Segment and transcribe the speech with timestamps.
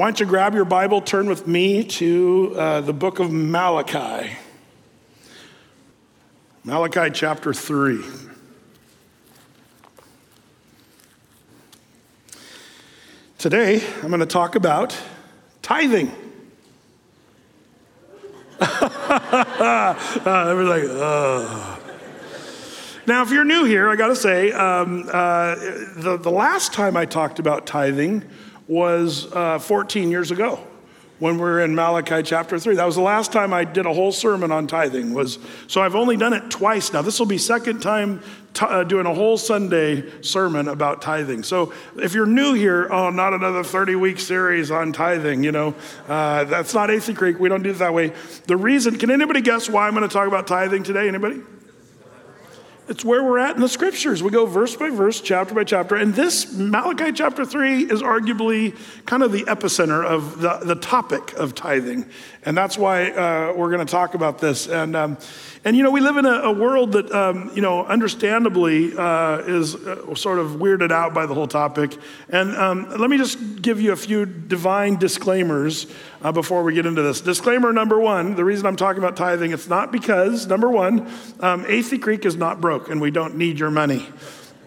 [0.00, 4.34] Why don't you grab your Bible, turn with me to uh, the book of Malachi.
[6.64, 8.02] Malachi chapter 3.
[13.36, 14.98] Today, I'm going to talk about
[15.60, 16.10] tithing.
[18.58, 19.94] uh,
[20.24, 21.76] like, uh.
[23.06, 26.96] Now, if you're new here, I got to say, um, uh, the, the last time
[26.96, 28.24] I talked about tithing
[28.70, 30.60] was uh, 14 years ago
[31.18, 32.76] when we were in Malachi chapter 3.
[32.76, 35.12] That was the last time I did a whole sermon on tithing.
[35.12, 37.02] Was so I've only done it twice now.
[37.02, 38.22] This will be second time
[38.54, 41.42] t- uh, doing a whole Sunday sermon about tithing.
[41.42, 45.42] So if you're new here, oh, not another 30 week series on tithing.
[45.42, 45.74] You know,
[46.08, 47.40] uh, that's not Athey Creek.
[47.40, 48.12] We don't do it that way.
[48.46, 51.08] The reason, can anybody guess why I'm going to talk about tithing today?
[51.08, 51.42] Anybody?
[52.90, 54.20] It's where we're at in the scriptures.
[54.20, 55.94] We go verse by verse, chapter by chapter.
[55.94, 58.76] And this, Malachi chapter 3, is arguably
[59.06, 62.10] kind of the epicenter of the, the topic of tithing.
[62.44, 64.66] And that's why uh, we're going to talk about this.
[64.66, 65.18] And, um,
[65.62, 69.38] and you know, we live in a, a world that, um, you know, understandably uh,
[69.40, 71.98] is uh, sort of weirded out by the whole topic.
[72.30, 75.86] And um, let me just give you a few divine disclaimers
[76.22, 77.20] uh, before we get into this.
[77.20, 81.00] Disclaimer number one the reason I'm talking about tithing, it's not because, number one,
[81.40, 84.08] um, Athey Creek is not broke and we don't need your money.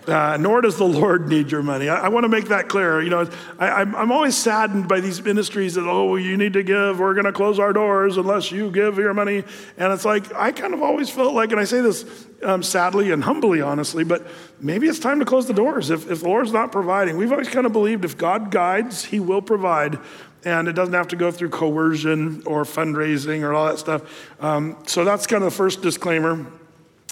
[0.08, 1.88] Uh, nor does the Lord need your money.
[1.88, 3.02] I, I want to make that clear.
[3.02, 7.00] You know, I, am always saddened by these ministries that, oh, you need to give.
[7.00, 9.44] We're going to close our doors unless you give your money.
[9.78, 13.12] And it's like, I kind of always felt like, and I say this um, sadly
[13.12, 14.28] and humbly, honestly, but
[14.60, 17.16] maybe it's time to close the doors if, if the Lord's not providing.
[17.16, 20.00] We've always kind of believed if God guides, He will provide.
[20.44, 24.34] And it doesn't have to go through coercion or fundraising or all that stuff.
[24.42, 26.46] Um, so that's kind of the first disclaimer.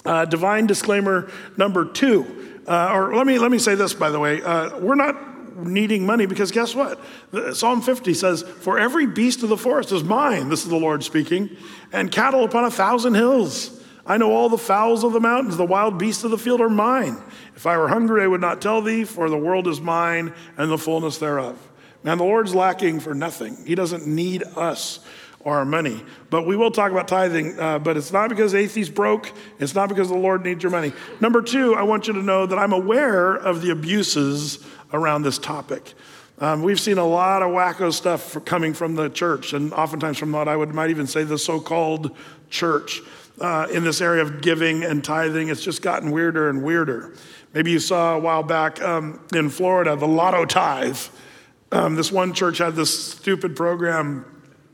[0.04, 4.20] Uh, divine disclaimer number two uh, or let me, let me say this, by the
[4.20, 4.42] way.
[4.42, 7.00] Uh, we're not needing money because guess what?
[7.54, 11.04] Psalm 50 says, For every beast of the forest is mine, this is the Lord
[11.04, 11.56] speaking,
[11.92, 13.80] and cattle upon a thousand hills.
[14.04, 16.68] I know all the fowls of the mountains, the wild beasts of the field are
[16.68, 17.22] mine.
[17.54, 20.70] If I were hungry, I would not tell thee, for the world is mine and
[20.70, 21.56] the fullness thereof.
[22.02, 23.56] Man, the Lord's lacking for nothing.
[23.64, 24.98] He doesn't need us
[25.44, 26.02] or our money.
[26.30, 29.32] But we will talk about tithing, uh, but it's not because Athey's broke.
[29.58, 30.92] It's not because the Lord needs your money.
[31.20, 35.38] Number two, I want you to know that I'm aware of the abuses around this
[35.38, 35.94] topic.
[36.38, 40.32] Um, we've seen a lot of wacko stuff coming from the church, and oftentimes from
[40.32, 42.16] what I would might even say the so-called
[42.50, 43.00] church
[43.40, 45.48] uh, in this area of giving and tithing.
[45.48, 47.14] It's just gotten weirder and weirder.
[47.54, 50.98] Maybe you saw a while back um, in Florida the lotto tithe.
[51.70, 54.24] Um, this one church had this stupid program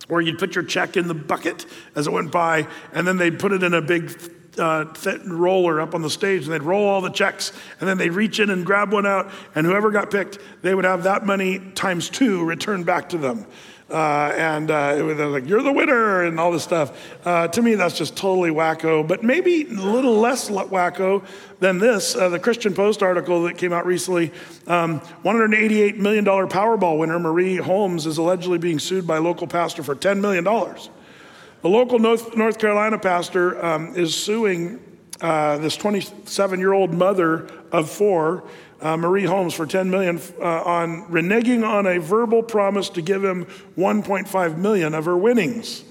[0.08, 3.38] or you'd put your check in the bucket as it went by, and then they'd
[3.38, 4.10] put it in a big
[4.58, 4.86] uh,
[5.26, 8.41] roller up on the stage, and they'd roll all the checks, and then they'd reach
[8.41, 12.08] in and grab one out, and whoever got picked, they would have that money times
[12.08, 13.46] two returned back to them.
[13.91, 16.93] Uh, and uh, was like, you're the winner, and all this stuff.
[17.25, 21.25] Uh, to me, that's just totally wacko, but maybe a little less wacko
[21.60, 22.15] than this.
[22.15, 24.31] Uh, the Christian Post article that came out recently
[24.66, 29.82] um, $188 million Powerball winner Marie Holmes is allegedly being sued by a local pastor
[29.82, 30.44] for $10 million.
[30.44, 34.81] The local North, North Carolina pastor um, is suing
[35.20, 38.44] uh, this 27 year old mother of four
[38.81, 43.25] uh, Marie Holmes for 10 million uh, on reneging on a verbal promise to give
[43.25, 43.47] him
[43.77, 45.84] 1.5 million of her winnings.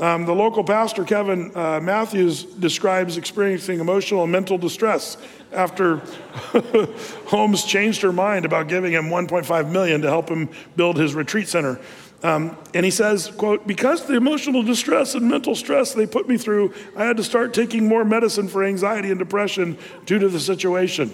[0.00, 5.16] Um, the local pastor, Kevin uh, Matthews, describes experiencing emotional and mental distress
[5.52, 5.96] after
[7.26, 11.46] Holmes changed her mind about giving him 1.5 million to help him build his retreat
[11.46, 11.78] center.
[12.22, 16.38] Um, and he says, quote, because the emotional distress and mental stress they put me
[16.38, 19.76] through, I had to start taking more medicine for anxiety and depression
[20.06, 21.10] due to the situation.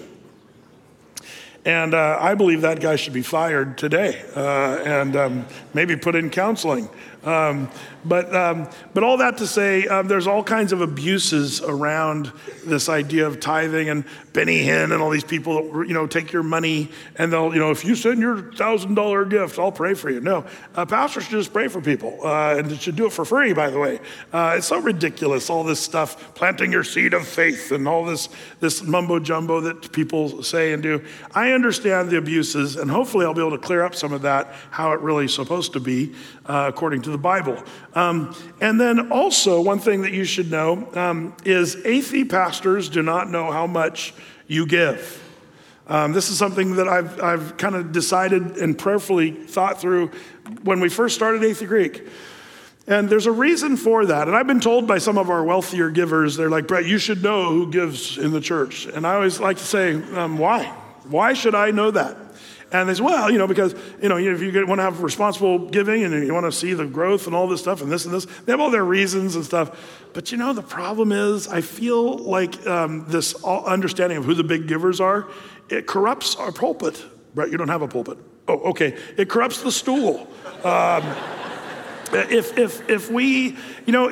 [1.65, 6.15] And uh, I believe that guy should be fired today uh, and um, maybe put
[6.15, 6.89] in counseling.
[7.23, 7.69] Um,
[8.05, 12.31] but, um, but all that to say, um, there's all kinds of abuses around
[12.65, 16.31] this idea of tithing and Benny Hinn and all these people that, you know, take
[16.31, 20.09] your money and they'll, you know, if you send your $1,000 gift, I'll pray for
[20.09, 20.21] you.
[20.21, 23.51] No, a pastor should just pray for people uh, and should do it for free,
[23.51, 23.99] by the way.
[24.31, 28.29] Uh, it's so ridiculous, all this stuff, planting your seed of faith and all this,
[28.61, 31.03] this mumbo jumbo that people say and do.
[31.35, 34.53] I understand the abuses and hopefully I'll be able to clear up some of that,
[34.71, 36.15] how it really is supposed to be
[36.45, 37.61] uh, according to the Bible.
[37.93, 43.01] Um, and then also, one thing that you should know um, is Athey pastors do
[43.01, 44.13] not know how much
[44.47, 45.23] you give.
[45.87, 50.11] Um, this is something that I've, I've kind of decided and prayerfully thought through
[50.63, 52.07] when we first started Athey Creek.
[52.85, 54.27] And there's a reason for that.
[54.27, 57.21] And I've been told by some of our wealthier givers, they're like, Brett, you should
[57.21, 58.87] know who gives in the church.
[58.87, 60.65] And I always like to say, um, why?
[61.07, 62.17] Why should I know that?
[62.71, 65.69] And they say, well, you know, because, you know, if you want to have responsible
[65.69, 68.13] giving and you want to see the growth and all this stuff and this and
[68.13, 70.07] this, they have all their reasons and stuff.
[70.13, 74.43] But you know, the problem is, I feel like um, this understanding of who the
[74.43, 75.27] big givers are,
[75.69, 77.03] it corrupts our pulpit.
[77.35, 77.49] Right?
[77.49, 78.17] You don't have a pulpit.
[78.47, 78.97] Oh, okay.
[79.17, 80.27] It corrupts the stool.
[80.63, 81.03] Um,
[82.13, 84.09] if, if, if we, you know,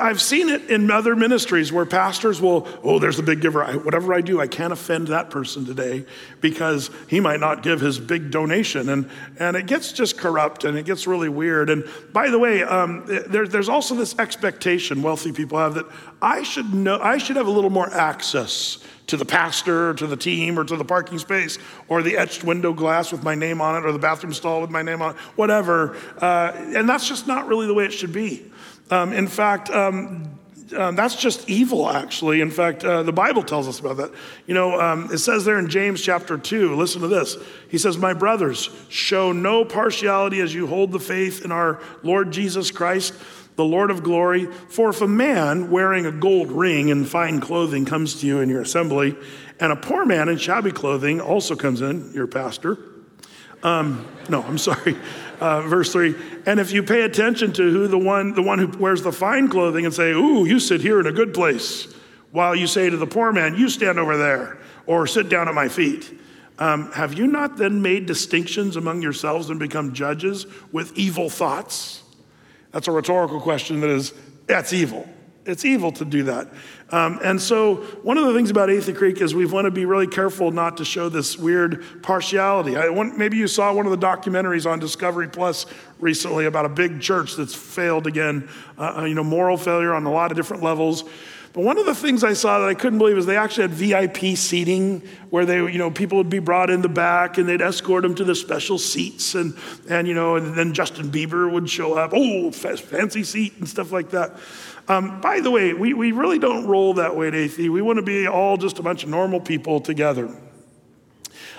[0.00, 3.64] I've seen it in other ministries where pastors will, oh, there's the big giver.
[3.64, 6.04] I, whatever I do, I can't offend that person today
[6.40, 8.88] because he might not give his big donation.
[8.88, 9.08] And,
[9.38, 11.70] and it gets just corrupt and it gets really weird.
[11.70, 15.86] And by the way, um, there, there's also this expectation wealthy people have that
[16.22, 18.78] I should know, I should have a little more access
[19.10, 21.58] to the pastor, or to the team, or to the parking space,
[21.88, 24.70] or the etched window glass with my name on it, or the bathroom stall with
[24.70, 25.96] my name on it, whatever.
[26.18, 28.44] Uh, and that's just not really the way it should be.
[28.90, 30.30] Um, in fact, um,
[30.76, 32.40] um, that's just evil, actually.
[32.40, 34.12] In fact, uh, the Bible tells us about that.
[34.46, 37.36] You know, um, it says there in James chapter 2, listen to this.
[37.68, 42.30] He says, My brothers, show no partiality as you hold the faith in our Lord
[42.30, 43.14] Jesus Christ
[43.60, 44.46] the Lord of glory.
[44.46, 48.48] For if a man wearing a gold ring and fine clothing comes to you in
[48.48, 49.14] your assembly,
[49.60, 52.78] and a poor man in shabby clothing also comes in, your pastor.
[53.62, 54.96] Um, no, I'm sorry.
[55.38, 56.14] Uh, verse three.
[56.46, 59.48] And if you pay attention to who the one, the one who wears the fine
[59.48, 61.86] clothing, and say, "Ooh, you sit here in a good place,"
[62.30, 65.54] while you say to the poor man, "You stand over there," or "Sit down at
[65.54, 66.10] my feet."
[66.58, 72.02] Um, have you not then made distinctions among yourselves and become judges with evil thoughts?
[72.72, 74.12] That's a rhetorical question that is,
[74.46, 75.08] that's evil.
[75.46, 76.48] It's evil to do that.
[76.90, 79.86] Um, and so, one of the things about Athey Creek is we want to be
[79.86, 82.76] really careful not to show this weird partiality.
[82.76, 85.66] I want, maybe you saw one of the documentaries on Discovery Plus
[85.98, 90.04] recently about a big church that's failed again, uh, uh you know, moral failure on
[90.04, 91.04] a lot of different levels.
[91.52, 93.72] But one of the things I saw that I couldn't believe is they actually had
[93.72, 97.60] VIP seating where they, you know, people would be brought in the back and they'd
[97.60, 99.56] escort them to the special seats and,
[99.88, 103.90] and you know, and then Justin Bieber would show up, oh, fancy seat and stuff
[103.90, 104.36] like that.
[104.86, 107.68] Um, by the way, we, we really don't roll that way at Athey.
[107.68, 110.32] We want to be all just a bunch of normal people together.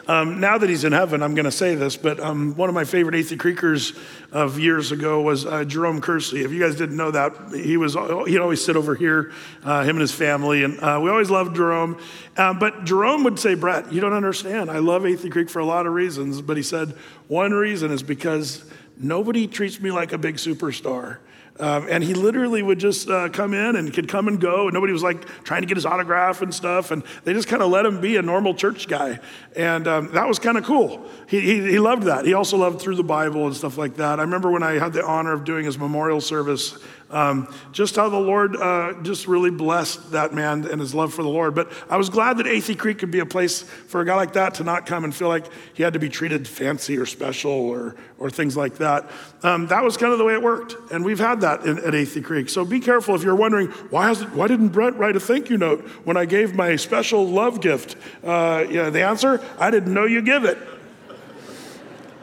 [0.07, 2.75] Um, now that he's in heaven, I'm going to say this, but um, one of
[2.75, 3.98] my favorite Athey Creekers
[4.31, 6.44] of years ago was uh, Jerome Kersey.
[6.44, 9.31] If you guys didn't know that, he was he'd always sit over here,
[9.63, 12.00] uh, him and his family, and uh, we always loved Jerome.
[12.36, 14.71] Uh, but Jerome would say, Brett, you don't understand.
[14.71, 16.95] I love Athey Creek for a lot of reasons, but he said
[17.27, 18.65] one reason is because
[18.97, 21.18] nobody treats me like a big superstar.
[21.59, 24.74] Um, and he literally would just uh, come in and could come and go, and
[24.74, 26.92] nobody was like trying to get his autograph and stuff.
[26.92, 29.19] And they just kind of let him be a normal church guy.
[29.56, 31.07] And um, that was kind of cool.
[31.27, 32.25] He, he, he loved that.
[32.25, 34.19] He also loved through the Bible and stuff like that.
[34.19, 36.77] I remember when I had the honor of doing his memorial service
[37.11, 41.23] um, just how the Lord uh, just really blessed that man and his love for
[41.23, 41.53] the Lord.
[41.55, 44.33] But I was glad that Athey Creek could be a place for a guy like
[44.33, 47.51] that to not come and feel like he had to be treated fancy or special
[47.51, 49.09] or, or things like that.
[49.43, 50.75] Um, that was kind of the way it worked.
[50.91, 52.49] And we've had that in, at Athey Creek.
[52.49, 55.49] So be careful if you're wondering, why, has it, why didn't Brett write a thank
[55.49, 57.95] you note when I gave my special love gift?
[58.23, 60.57] Uh, yeah, the answer, I didn't know you give it.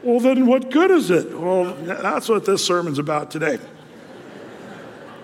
[0.03, 1.37] Well, then what good is it?
[1.37, 3.59] Well, that's what this sermon's about today.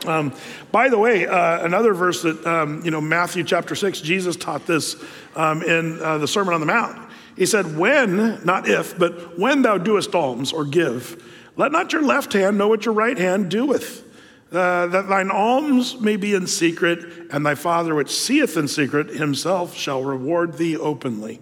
[0.06, 0.34] Um,
[0.70, 4.66] by the way, uh, another verse that, um, you know, Matthew chapter 6, Jesus taught
[4.66, 4.96] this
[5.34, 7.10] um, in uh, the Sermon on the Mount.
[7.36, 11.22] He said, When, not if, but when thou doest alms or give,
[11.56, 14.02] let not your left hand know what your right hand doeth.
[14.52, 19.08] Uh, that thine alms may be in secret, and thy Father which seeth in secret
[19.08, 21.40] himself shall reward thee openly.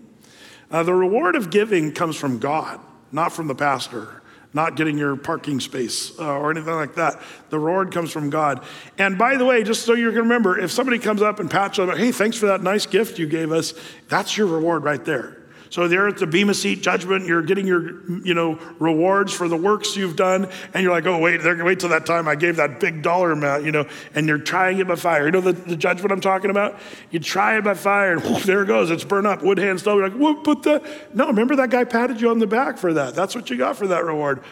[0.71, 4.22] Uh, the reward of giving comes from God, not from the pastor
[4.55, 7.21] not getting your parking space uh, or anything like that.
[7.51, 8.65] The reward comes from God.
[8.99, 11.79] And by the way, just so you can remember, if somebody comes up and pats
[11.79, 13.75] you on hey, thanks for that nice gift you gave us,
[14.09, 15.42] that's your reward right there.
[15.73, 19.57] So there at the Bema Seat judgment, you're getting your, you know, rewards for the
[19.57, 22.35] works you've done, and you're like, oh wait, they're gonna wait till that time I
[22.35, 25.25] gave that big dollar amount, you know, and you're trying it by fire.
[25.25, 26.79] You know the, the judgment I'm talking about?
[27.11, 29.97] You try it by fire, and there it goes, it's burned up, wood hand stove.
[29.97, 31.17] You're like, what put that?
[31.17, 33.15] No, remember that guy patted you on the back for that.
[33.15, 34.45] That's what you got for that reward.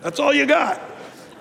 [0.00, 0.80] That's all you got.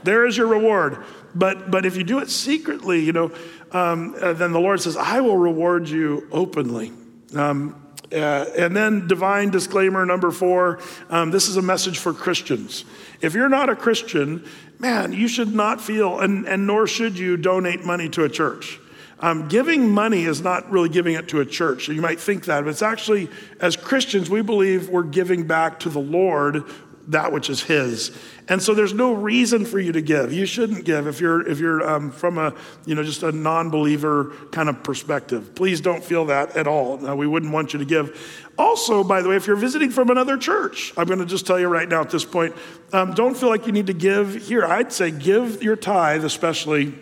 [0.04, 1.02] There is your reward.
[1.34, 3.32] But but if you do it secretly, you know,
[3.72, 6.92] um, uh, then the Lord says, I will reward you openly.
[7.34, 12.86] Um, uh, and then, divine disclaimer number four um, this is a message for Christians.
[13.22, 14.46] If you're not a Christian,
[14.80, 18.80] man, you should not feel, and, and nor should you donate money to a church.
[19.20, 21.88] Um, giving money is not really giving it to a church.
[21.88, 25.90] You might think that, but it's actually, as Christians, we believe we're giving back to
[25.90, 26.64] the Lord
[27.08, 28.18] that which is his.
[28.50, 30.32] And so there's no reason for you to give.
[30.32, 32.54] You shouldn't give if you're if you're um, from a
[32.86, 35.56] you know just a non-believer kind of perspective.
[35.56, 36.98] Please don't feel that at all.
[36.98, 38.46] No, we wouldn't want you to give.
[38.58, 41.60] Also, by the way, if you're visiting from another church, I'm going to just tell
[41.60, 42.56] you right now at this point,
[42.92, 44.66] um, don't feel like you need to give here.
[44.66, 46.96] I'd say give your tithe, especially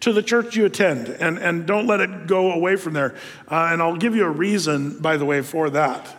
[0.00, 3.14] to the church you attend, and, and don't let it go away from there.
[3.48, 6.16] Uh, and I'll give you a reason, by the way, for that.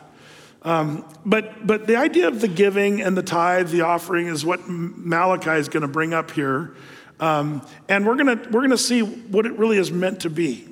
[0.64, 4.62] Um, but, but the idea of the giving and the tithe, the offering, is what
[4.68, 6.76] Malachi is going to bring up here.
[7.20, 10.68] Um, and we're going we're gonna see what it really is meant to be.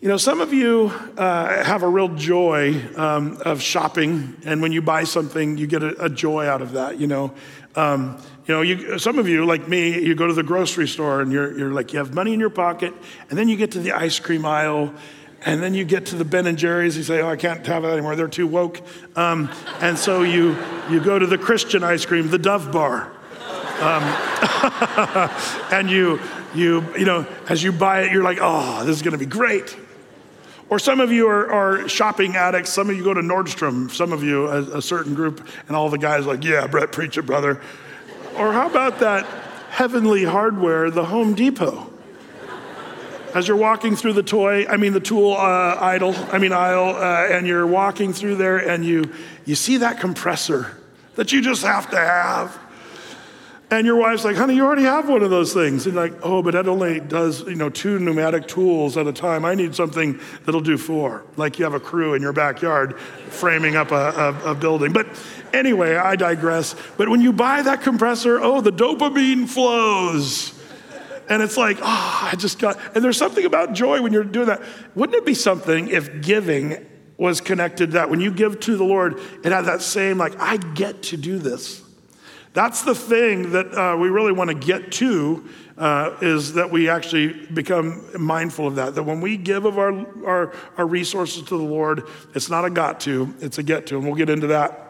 [0.00, 4.72] You know, some of you uh, have a real joy um, of shopping, and when
[4.72, 6.98] you buy something, you get a, a joy out of that.
[6.98, 7.34] You know,
[7.74, 11.20] um, you know, you, some of you, like me, you go to the grocery store
[11.20, 12.94] and you're, you're like, you have money in your pocket,
[13.28, 14.94] and then you get to the ice cream aisle,
[15.44, 16.96] and then you get to the Ben and Jerry's.
[16.96, 18.80] You say, "Oh, I can't have that anymore; they're too woke."
[19.16, 19.50] Um,
[19.80, 20.56] and so you
[20.90, 23.12] you go to the Christian ice cream, the Dove Bar,
[23.80, 24.02] um,
[25.72, 26.20] and you
[26.54, 29.26] you you know as you buy it, you're like, "Oh, this is going to be
[29.26, 29.76] great."
[30.68, 32.70] Or some of you are, are, shopping addicts.
[32.70, 33.88] Some of you go to Nordstrom.
[33.88, 37.16] Some of you, a, a certain group, and all the guys like, "Yeah, Brett, preach
[37.18, 37.60] it, brother."
[38.36, 39.24] Or how about that
[39.70, 41.92] heavenly hardware, the Home Depot?
[43.34, 46.96] As you're walking through the toy, I mean the tool uh, idle, I mean aisle,
[46.96, 49.12] uh, and you're walking through there and you,
[49.44, 50.76] you see that compressor
[51.16, 52.58] that you just have to have.
[53.68, 55.86] And your wife's like, honey, you already have one of those things.
[55.86, 59.44] And like, oh, but that only does, you know, two pneumatic tools at a time.
[59.44, 61.24] I need something that'll do four.
[61.36, 63.94] Like you have a crew in your backyard framing up a,
[64.44, 64.92] a, a building.
[64.92, 65.08] But
[65.52, 66.76] anyway, I digress.
[66.96, 70.55] But when you buy that compressor, oh, the dopamine flows.
[71.28, 74.46] And it's like, oh, I just got, and there's something about joy when you're doing
[74.46, 74.62] that.
[74.94, 78.10] Wouldn't it be something if giving was connected to that?
[78.10, 81.38] When you give to the Lord, it had that same, like, I get to do
[81.38, 81.82] this.
[82.52, 85.44] That's the thing that uh, we really want to get to
[85.76, 88.94] uh, is that we actually become mindful of that.
[88.94, 89.92] That when we give of our,
[90.26, 92.04] our, our resources to the Lord,
[92.34, 93.96] it's not a got to, it's a get to.
[93.96, 94.86] And we'll get into that.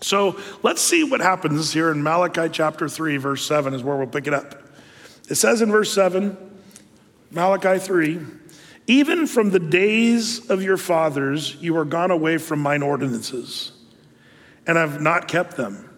[0.00, 4.06] So let's see what happens here in Malachi chapter 3, verse 7 is where we'll
[4.06, 4.67] pick it up.
[5.28, 6.36] It says in verse 7,
[7.30, 8.20] Malachi 3,
[8.86, 13.72] even from the days of your fathers, you are gone away from mine ordinances,
[14.66, 15.88] and have not kept them.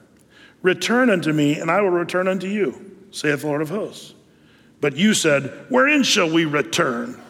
[0.62, 4.14] Return unto me, and I will return unto you, saith the Lord of hosts.
[4.80, 7.20] But you said, Wherein shall we return?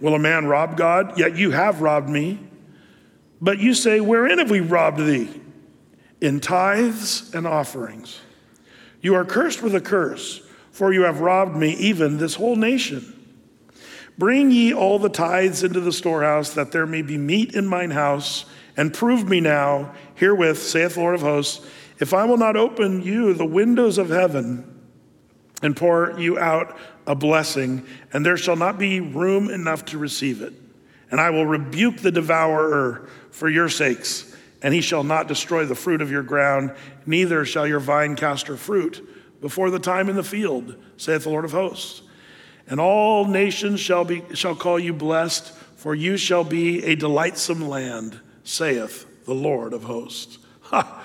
[0.00, 1.18] Will a man rob God?
[1.18, 2.38] Yet you have robbed me.
[3.40, 5.28] But you say, Wherein have we robbed thee?
[6.20, 8.20] In tithes and offerings.
[9.00, 10.41] You are cursed with a curse,
[10.72, 13.18] for you have robbed me, even this whole nation.
[14.18, 17.90] Bring ye all the tithes into the storehouse, that there may be meat in mine
[17.90, 18.44] house,
[18.76, 21.64] and prove me now herewith, saith the Lord of hosts,
[21.98, 24.68] if I will not open you the windows of heaven
[25.62, 26.76] and pour you out
[27.06, 30.52] a blessing, and there shall not be room enough to receive it.
[31.10, 35.74] And I will rebuke the devourer for your sakes and he shall not destroy the
[35.74, 36.72] fruit of your ground,
[37.04, 39.06] neither shall your vine cast her fruit
[39.42, 42.00] before the time in the field, saith the Lord of hosts.
[42.66, 47.68] And all nations shall, be, shall call you blessed, for you shall be a delightsome
[47.68, 50.38] land, saith the Lord of hosts.
[50.72, 51.04] Ha.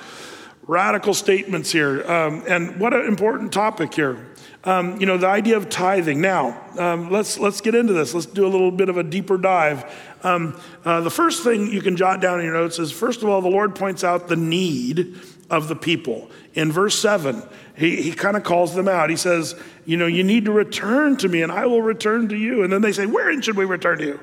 [0.65, 2.09] Radical statements here.
[2.09, 4.27] Um, and what an important topic here.
[4.63, 6.19] Um, you know, the idea of tithing.
[6.19, 8.13] Now, um, let's, let's get into this.
[8.13, 9.85] Let's do a little bit of a deeper dive.
[10.23, 13.29] Um, uh, the first thing you can jot down in your notes is first of
[13.29, 15.17] all, the Lord points out the need
[15.49, 16.29] of the people.
[16.53, 17.43] In verse 7,
[17.77, 19.09] he, he kind of calls them out.
[19.09, 19.55] He says,
[19.85, 22.63] You know, you need to return to me, and I will return to you.
[22.63, 24.19] And then they say, Wherein should we return to you?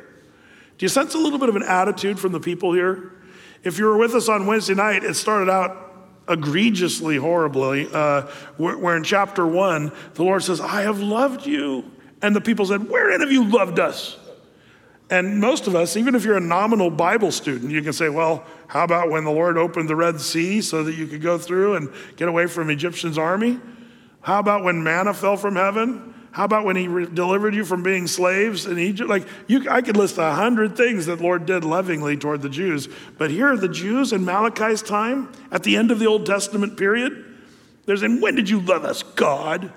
[0.76, 3.12] Do you sense a little bit of an attitude from the people here?
[3.62, 5.80] If you were with us on Wednesday night, it started out
[6.28, 8.22] egregiously horribly, uh,
[8.56, 11.90] where, where, in chapter one, the Lord says, I have loved you.
[12.22, 14.18] And the people said, Wherein have you loved us?
[15.10, 18.44] And most of us, even if you're a nominal Bible student, you can say, Well,
[18.66, 21.74] how about when the Lord opened the Red Sea so that you could go through
[21.74, 23.60] and get away from Egyptian's army?
[24.22, 26.14] How about when manna fell from heaven?
[26.34, 29.08] How about when he re- delivered you from being slaves in Egypt?
[29.08, 32.88] Like, you, I could list a hundred things that Lord did lovingly toward the Jews.
[33.18, 36.76] But here are the Jews in Malachi's time, at the end of the Old Testament
[36.76, 37.24] period.
[37.86, 39.72] They're saying, when did you love us, God?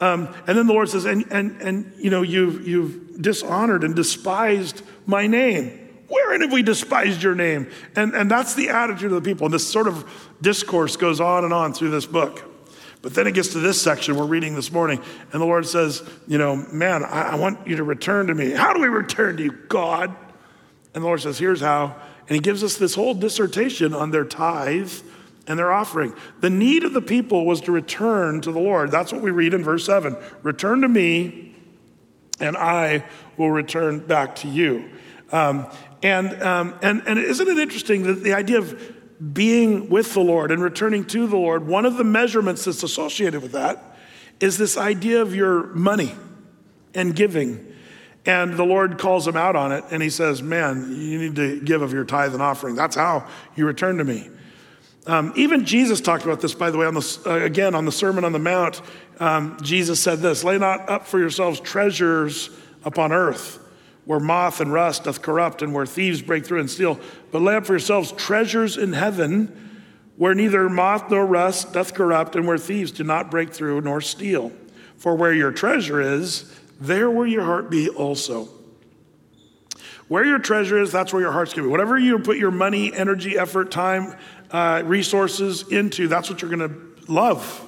[0.00, 3.94] Um, and then the Lord says, and, and, and you know, you've, you've dishonored and
[3.94, 5.82] despised my name.
[6.08, 7.70] Wherein have we despised your name?
[7.96, 9.46] And, and that's the attitude of the people.
[9.46, 10.08] And this sort of
[10.40, 12.44] discourse goes on and on through this book.
[13.02, 15.00] But then it gets to this section we're reading this morning,
[15.32, 18.50] and the Lord says, You know, man, I, I want you to return to me.
[18.50, 20.14] How do we return to you, God?
[20.92, 21.94] And the Lord says, Here's how
[22.28, 24.90] And he gives us this whole dissertation on their tithe
[25.46, 26.14] and their offering.
[26.40, 28.90] The need of the people was to return to the Lord.
[28.90, 31.54] That's what we read in verse 7 Return to me,
[32.40, 33.04] and I
[33.36, 34.90] will return back to you.
[35.32, 35.66] Um,
[36.02, 38.94] and, um, and, and isn't it interesting that the idea of
[39.32, 43.42] being with the Lord and returning to the Lord, one of the measurements that's associated
[43.42, 43.96] with that
[44.40, 46.14] is this idea of your money
[46.94, 47.72] and giving.
[48.26, 51.60] And the Lord calls him out on it and he says, Man, you need to
[51.60, 52.74] give of your tithe and offering.
[52.74, 54.28] That's how you return to me.
[55.06, 57.92] Um, even Jesus talked about this, by the way, on the, uh, again on the
[57.92, 58.82] Sermon on the Mount.
[59.20, 62.50] Um, Jesus said this Lay not up for yourselves treasures
[62.84, 63.60] upon earth,
[64.04, 66.98] where moth and rust doth corrupt, and where thieves break through and steal,
[67.30, 69.82] but lay up for yourselves treasures in heaven,
[70.16, 74.00] where neither moth nor rust doth corrupt, and where thieves do not break through nor
[74.00, 74.50] steal.
[74.96, 78.48] For where your treasure is, there will your heart be also.
[80.08, 81.70] Where your treasure is, that's where your heart's going to be.
[81.70, 84.16] Whatever you put your money, energy, effort, time,
[84.50, 87.62] uh, resources into, that's what you're going to love.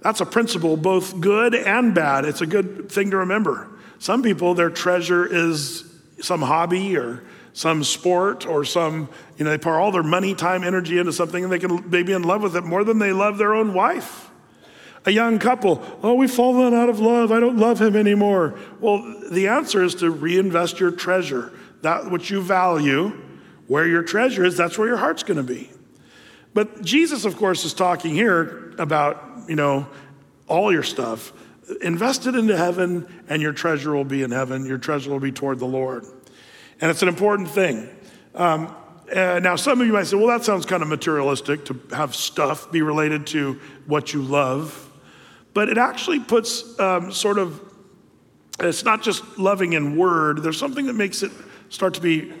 [0.00, 2.26] That's a principle, both good and bad.
[2.26, 3.70] It's a good thing to remember.
[3.98, 5.90] Some people, their treasure is
[6.20, 10.64] some hobby or some sport or some, you know, they pour all their money, time,
[10.64, 13.12] energy into something and they can they be in love with it more than they
[13.12, 14.30] love their own wife.
[15.06, 17.30] A young couple, oh, we've fallen out of love.
[17.30, 18.58] I don't love him anymore.
[18.80, 21.52] Well, the answer is to reinvest your treasure,
[21.82, 23.22] that which you value.
[23.66, 25.70] Where your treasure is, that's where your heart's going to be.
[26.52, 29.86] But Jesus, of course, is talking here about, you know,
[30.46, 31.32] all your stuff.
[31.80, 34.66] Invest it into heaven, and your treasure will be in heaven.
[34.66, 36.04] Your treasure will be toward the Lord.
[36.80, 37.88] And it's an important thing.
[38.34, 38.74] Um,
[39.14, 42.14] uh, now, some of you might say, well, that sounds kind of materialistic to have
[42.14, 44.90] stuff be related to what you love.
[45.54, 47.60] But it actually puts um, sort of,
[48.60, 51.32] it's not just loving in word, there's something that makes it
[51.68, 52.32] start to be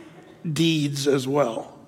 [0.50, 1.78] deeds as well.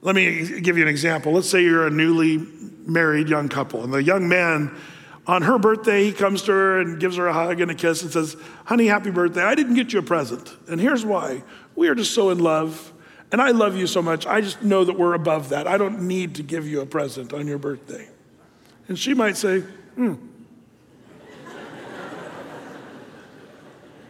[0.00, 1.32] Let me give you an example.
[1.32, 2.38] Let's say you're a newly
[2.86, 4.76] married young couple, and the young man,
[5.26, 8.02] on her birthday, he comes to her and gives her a hug and a kiss
[8.02, 9.42] and says, Honey, happy birthday.
[9.42, 10.56] I didn't get you a present.
[10.68, 11.42] And here's why
[11.74, 12.92] we are just so in love,
[13.32, 14.26] and I love you so much.
[14.26, 15.66] I just know that we're above that.
[15.66, 18.08] I don't need to give you a present on your birthday.
[18.86, 19.60] And she might say,
[19.96, 20.14] Hmm,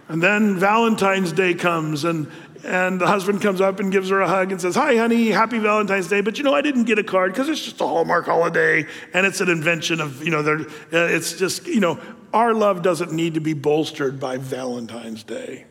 [0.09, 2.31] And then Valentine's Day comes, and,
[2.65, 5.59] and the husband comes up and gives her a hug and says, Hi, honey, happy
[5.59, 6.21] Valentine's Day.
[6.21, 9.27] But you know, I didn't get a card because it's just a Hallmark holiday, and
[9.27, 12.01] it's an invention of, you know, uh, it's just, you know,
[12.33, 15.67] our love doesn't need to be bolstered by Valentine's Day.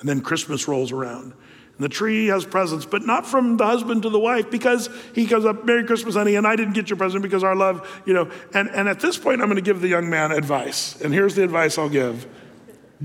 [0.00, 1.32] And then Christmas rolls around.
[1.80, 5.26] And the tree has presents, but not from the husband to the wife because he
[5.26, 8.12] comes up, Merry Christmas, honey, and I didn't get your present because our love, you
[8.12, 8.30] know.
[8.54, 11.00] And, and at this point, I'm going to give the young man advice.
[11.00, 12.26] And here's the advice I'll give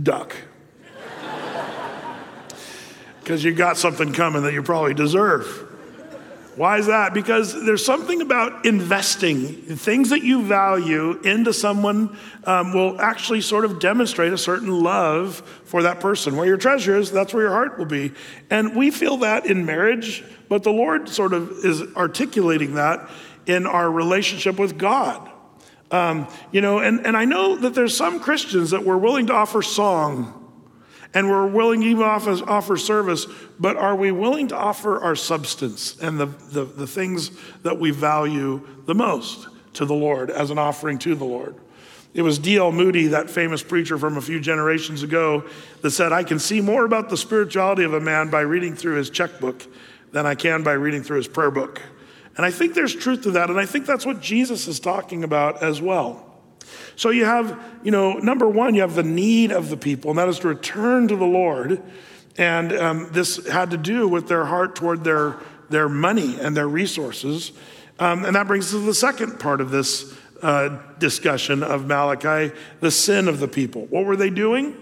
[0.01, 0.35] duck.
[3.25, 5.47] Because you got something coming that you probably deserve.
[6.55, 7.15] Why is that?
[7.15, 9.47] Because there's something about investing.
[9.47, 15.37] Things that you value into someone um, will actually sort of demonstrate a certain love
[15.65, 16.37] for that person.
[16.37, 18.11] Where your treasure is, that's where your heart will be.
[18.51, 23.09] And we feel that in marriage, but the Lord sort of is articulating that
[23.47, 25.31] in our relationship with God.
[25.89, 29.33] Um, you know, and, and I know that there's some Christians that were willing to
[29.33, 30.44] offer song
[31.15, 33.25] and we're willing to even offer, offer service,
[33.57, 37.31] but are we willing to offer our substance and the, the, the things
[37.63, 41.55] that we value the most to the Lord as an offering to the Lord?
[42.13, 42.71] It was D.L.
[42.73, 45.45] Moody, that famous preacher from a few generations ago,
[45.81, 48.95] that said, I can see more about the spirituality of a man by reading through
[48.95, 49.65] his checkbook
[50.11, 51.81] than I can by reading through his prayer book.
[52.37, 53.49] And I think there's truth to that.
[53.49, 56.34] And I think that's what Jesus is talking about as well.
[56.95, 60.19] So you have, you know, number one, you have the need of the people, and
[60.19, 61.81] that is to return to the Lord.
[62.37, 65.37] And um, this had to do with their heart toward their,
[65.69, 67.51] their money and their resources.
[67.99, 72.53] Um, and that brings us to the second part of this uh, discussion of Malachi
[72.81, 73.85] the sin of the people.
[73.85, 74.75] What were they doing?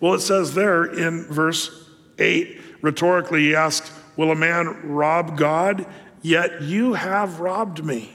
[0.00, 5.86] Well, it says there in verse 8, rhetorically, he asks, Will a man rob God?
[6.22, 8.10] Yet you have robbed me.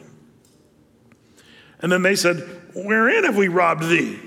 [1.81, 4.19] And then they said, Wherein have we robbed thee?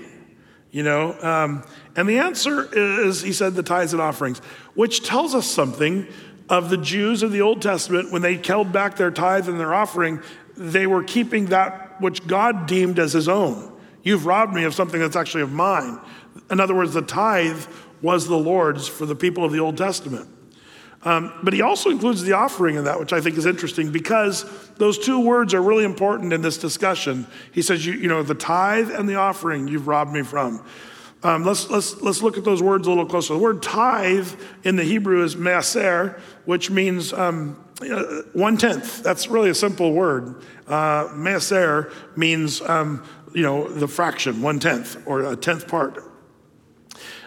[0.71, 1.63] You know, um,
[1.95, 4.39] and the answer is, he said, the tithes and offerings,
[4.75, 6.07] which tells us something
[6.49, 9.73] of the Jews of the Old Testament when they held back their tithe and their
[9.73, 10.21] offering,
[10.55, 13.73] they were keeping that which God deemed as his own.
[14.03, 15.99] You've robbed me of something that's actually of mine.
[16.49, 17.65] In other words, the tithe
[18.01, 20.29] was the Lord's for the people of the Old Testament.
[21.07, 24.43] Um, but he also includes the offering in that, which I think is interesting because
[24.75, 27.25] those two words are really important in this discussion.
[27.53, 30.65] He says, you, you know, the tithe and the offering you've robbed me from.
[31.23, 33.35] Um, let's, let's, let's look at those words a little closer.
[33.35, 34.29] The word tithe
[34.65, 39.01] in the Hebrew is maaser, which means um, uh, one tenth.
[39.01, 40.43] That's really a simple word.
[40.67, 43.01] Uh, maaser means, um,
[43.33, 46.03] you know, the fraction, one tenth, or a tenth part.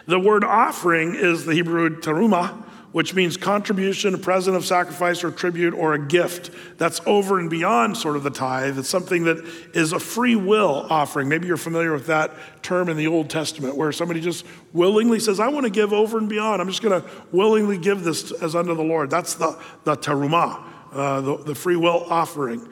[0.05, 5.31] The word offering is the Hebrew terumah, which means contribution, a present of sacrifice or
[5.31, 6.51] tribute, or a gift.
[6.77, 8.77] That's over and beyond sort of the tithe.
[8.77, 9.37] It's something that
[9.73, 11.29] is a free will offering.
[11.29, 15.39] Maybe you're familiar with that term in the Old Testament, where somebody just willingly says,
[15.39, 16.61] I want to give over and beyond.
[16.61, 19.09] I'm just going to willingly give this as unto the Lord.
[19.09, 22.67] That's the, the terumah, uh, the, the free will offering.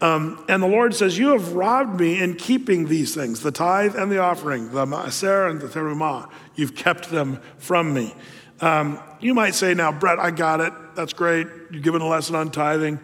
[0.00, 3.96] Um, and the Lord says, You have robbed me in keeping these things, the tithe
[3.96, 6.30] and the offering, the maaser and the terumah.
[6.54, 8.14] You've kept them from me.
[8.60, 10.72] Um, you might say, now, Brett, I got it.
[10.94, 11.46] That's great.
[11.70, 12.98] You're giving a lesson on tithing.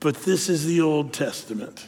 [0.00, 1.86] But this is the Old Testament.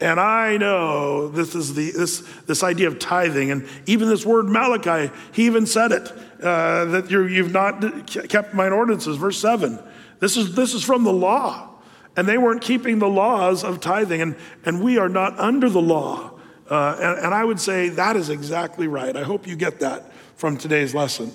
[0.00, 4.46] And I know this is the, this, this idea of tithing, and even this word
[4.46, 6.12] Malachi, he even said it,
[6.42, 9.78] uh, that you you've not kept mine ordinances, verse 7.
[10.18, 11.70] This is, this is from the law.
[12.14, 15.82] And they weren't keeping the laws of tithing, and, and we are not under the
[15.82, 16.32] law.
[16.68, 19.14] Uh, and, and I would say that is exactly right.
[19.16, 21.32] I hope you get that from today's lesson.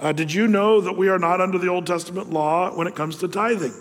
[0.00, 2.94] Uh, did you know that we are not under the Old Testament law when it
[2.94, 3.74] comes to tithing?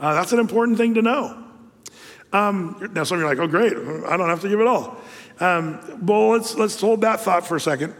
[0.00, 1.44] Uh, that's an important thing to know.
[2.32, 4.66] Um, now, some of you are like, oh, great, I don't have to give it
[4.66, 4.96] all.
[5.38, 7.94] Um, well, let's, let's hold that thought for a second.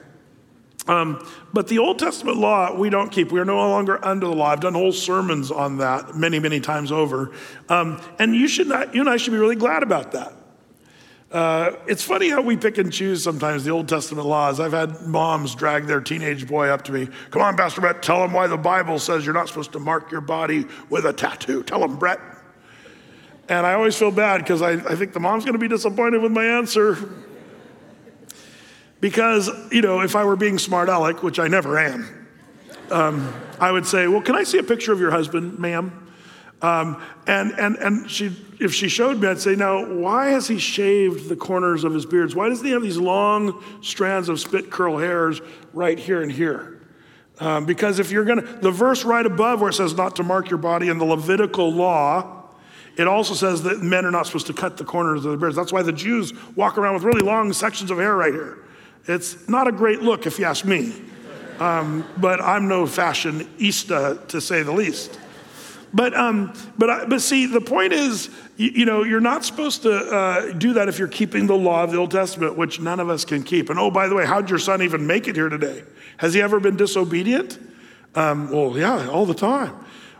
[0.89, 3.31] Um, but the Old Testament law, we don't keep.
[3.31, 4.47] We are no longer under the law.
[4.47, 7.33] I've done whole sermons on that many, many times over.
[7.69, 10.33] Um, and you should not, you and I should be really glad about that.
[11.33, 14.61] Uh, it's funny how we pick and choose sometimes the Old Testament laws.
[14.61, 17.09] I've had moms drag their teenage boy up to me.
[17.31, 20.13] Come on, Pastor Brett, tell him why the Bible says you're not supposed to mark
[20.13, 21.63] your body with a tattoo.
[21.63, 22.21] Tell him, Brett.
[23.49, 26.21] And I always feel bad because I, I think the mom's going to be disappointed
[26.21, 26.99] with my answer.
[29.01, 32.29] Because, you know, if I were being smart aleck, which I never am,
[32.91, 36.02] um, I would say, Well, can I see a picture of your husband, ma'am?
[36.63, 40.59] Um, and and, and she, if she showed me, I'd say, now, why has he
[40.59, 42.35] shaved the corners of his beards?
[42.35, 45.41] Why doesn't he have these long strands of spit curl hairs
[45.73, 46.81] right here and here?
[47.41, 50.23] Um, because if you're going to, the verse right above where it says not to
[50.23, 52.45] mark your body in the Levitical law,
[52.97, 55.57] it also says that men are not supposed to cut the corners of their beards.
[55.57, 58.59] That's why the Jews walk around with really long sections of hair right here.
[59.09, 60.95] It's not a great look, if you ask me.
[61.59, 65.19] Um, but I'm no fashionista, to say the least.
[65.95, 69.93] But, um, but, but see, the point is, you, you know, you're not supposed to
[69.93, 73.11] uh, do that if you're keeping the law of the Old Testament, which none of
[73.11, 73.69] us can keep.
[73.69, 75.83] And oh, by the way, how'd your son even make it here today?
[76.17, 77.59] Has he ever been disobedient?
[78.15, 79.75] Um, well, yeah, all the time.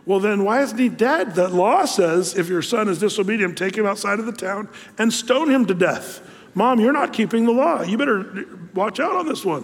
[0.05, 1.33] Well, then why isn't he dead?
[1.35, 5.13] The law says if your son is disobedient, take him outside of the town and
[5.13, 6.21] stone him to death.
[6.55, 7.81] Mom, you're not keeping the law.
[7.81, 9.63] You better watch out on this one.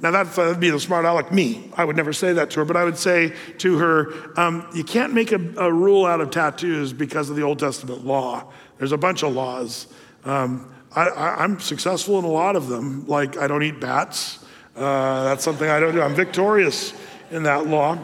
[0.00, 1.70] Now, that'd be the smart aleck me.
[1.76, 4.84] I would never say that to her, but I would say to her, um, you
[4.84, 8.52] can't make a, a, rule out of tattoos because of the Old Testament law.
[8.78, 9.88] There's a bunch of laws.
[10.24, 14.44] Um, I, am successful in a lot of them, like I don't eat bats.
[14.76, 16.00] Uh, that's something I don't do.
[16.00, 16.94] I'm victorious
[17.32, 17.98] in that law.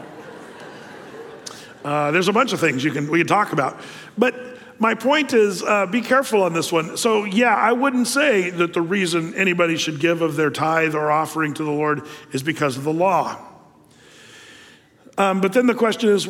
[1.85, 3.79] Uh, there's a bunch of things you can, we can talk about.
[4.19, 4.54] But
[4.85, 6.99] my point is uh, be careful on this one.
[6.99, 11.11] So, yeah, I wouldn't say that the reason anybody should give of their tithe or
[11.11, 13.39] offering to the Lord is because of the law.
[15.17, 16.29] Um, but then the question is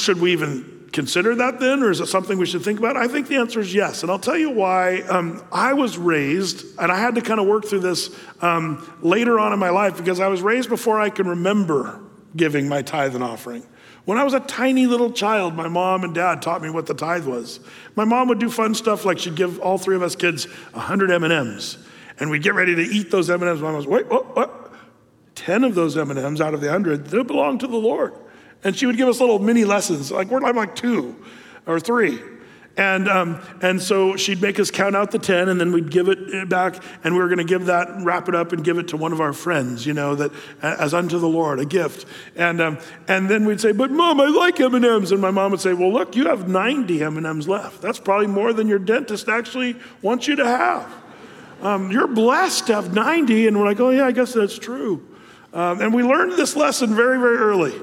[0.00, 2.96] should we even consider that then, or is it something we should think about?
[2.96, 4.02] I think the answer is yes.
[4.02, 5.02] And I'll tell you why.
[5.02, 8.10] Um, I was raised, and I had to kind of work through this
[8.40, 12.00] um, later on in my life because I was raised before I can remember
[12.34, 13.64] giving my tithe and offering.
[14.04, 16.94] When I was a tiny little child, my mom and dad taught me what the
[16.94, 17.60] tithe was.
[17.94, 21.10] My mom would do fun stuff like she'd give all three of us kids 100
[21.10, 21.78] M&Ms,
[22.18, 23.60] and we'd get ready to eat those M&Ms.
[23.60, 24.72] Mom was, wait, what, what?
[25.36, 28.12] 10 of those M&Ms out of the 100, they belong to the Lord.
[28.64, 31.16] And she would give us little mini lessons, like we're like two
[31.66, 32.20] or three.
[32.76, 36.08] And, um, and so she'd make us count out the 10 and then we'd give
[36.08, 38.88] it back and we were going to give that, wrap it up and give it
[38.88, 40.32] to one of our friends, you know, that
[40.62, 42.06] as unto the Lord, a gift.
[42.34, 45.12] And, um, and then we'd say, but mom, I like M&Ms.
[45.12, 47.82] And my mom would say, well, look, you have 90 M&Ms left.
[47.82, 50.90] That's probably more than your dentist actually wants you to have.
[51.60, 53.48] Um, you're blessed to have 90.
[53.48, 55.06] And we're like, oh yeah, I guess that's true.
[55.52, 57.74] Um, and we learned this lesson very, very early.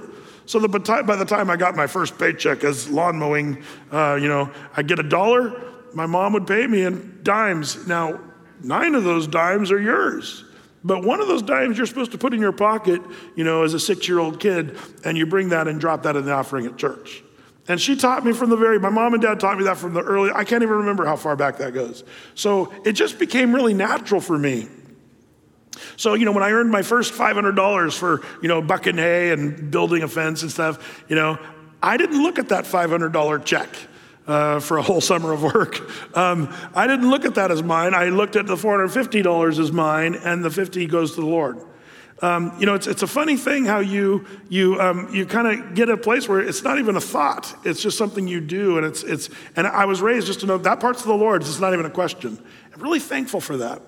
[0.50, 4.28] So the, by the time I got my first paycheck as lawn mowing, uh, you
[4.28, 5.54] know, I'd get a dollar,
[5.94, 7.86] my mom would pay me in dimes.
[7.86, 8.20] Now,
[8.64, 10.46] nine of those dimes are yours.
[10.84, 13.00] But one of those dimes you're supposed to put in your pocket,
[13.36, 16.16] you know, as a six year old kid, and you bring that and drop that
[16.16, 17.22] in the offering at church.
[17.68, 19.94] And she taught me from the very, my mom and dad taught me that from
[19.94, 22.04] the early, I can't even remember how far back that goes.
[22.34, 24.68] So it just became really natural for me
[25.98, 29.72] So, you know, when I earned my first $500 for, you know, bucking hay and
[29.72, 31.40] building a fence and stuff, you know,
[31.82, 33.70] I didn't look at that $500 check.
[34.28, 35.90] Uh, for a whole summer of work.
[36.16, 37.96] Um, I didn't look at that as mine.
[37.96, 41.58] I looked at the $450 as mine, and the 50 goes to the Lord.
[42.22, 45.74] Um, you know, it's, it's a funny thing how you, you, um, you kind of
[45.74, 47.56] get a place where it's not even a thought.
[47.66, 48.78] It's just something you do.
[48.78, 51.50] And, it's, it's, and I was raised just to know that part's of the Lord's.
[51.50, 52.38] It's not even a question.
[52.74, 53.82] I'm really thankful for that.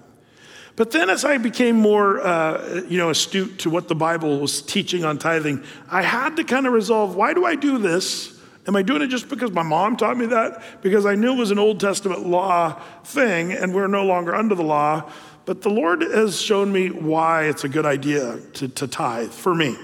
[0.75, 4.61] But then, as I became more, uh, you know, astute to what the Bible was
[4.61, 8.39] teaching on tithing, I had to kind of resolve: why do I do this?
[8.67, 10.81] Am I doing it just because my mom taught me that?
[10.81, 14.55] Because I knew it was an Old Testament law thing, and we're no longer under
[14.55, 15.09] the law.
[15.45, 19.55] But the Lord has shown me why it's a good idea to, to tithe for
[19.55, 19.75] me,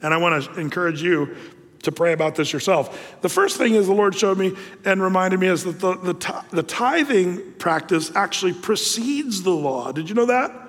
[0.00, 1.36] and I want to encourage you
[1.82, 3.20] to pray about this yourself.
[3.20, 6.62] The first thing is the Lord showed me and reminded me is that the, the,
[6.62, 9.92] tithing practice actually precedes the law.
[9.92, 10.62] Did you know that?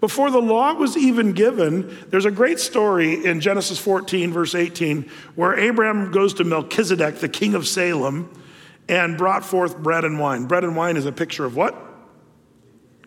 [0.00, 5.08] Before the law was even given, there's a great story in Genesis 14, verse 18,
[5.36, 8.28] where Abraham goes to Melchizedek, the king of Salem,
[8.88, 10.46] and brought forth bread and wine.
[10.46, 11.76] Bread and wine is a picture of what?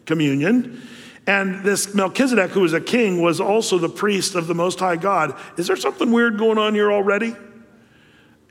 [0.05, 0.81] Communion.
[1.27, 4.95] And this Melchizedek, who was a king, was also the priest of the Most High
[4.95, 5.35] God.
[5.57, 7.35] Is there something weird going on here already?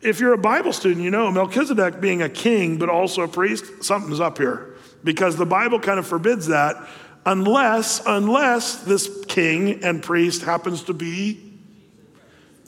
[0.03, 3.85] If you're a Bible student, you know Melchizedek being a king but also a priest,
[3.85, 6.77] something's up here because the Bible kind of forbids that
[7.25, 11.53] unless unless this king and priest happens to be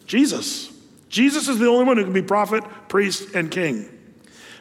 [0.06, 0.72] Jesus.
[1.08, 3.88] Jesus is the only one who can be prophet, priest, and king.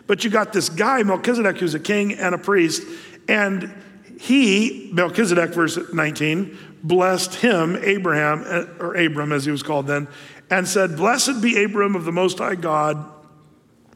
[0.07, 2.83] But you got this guy, Melchizedek, who's a king and a priest,
[3.27, 3.73] and
[4.19, 8.43] he, Melchizedek, verse 19, blessed him, Abraham,
[8.79, 10.07] or Abram as he was called then,
[10.49, 13.11] and said, Blessed be Abram of the Most High God,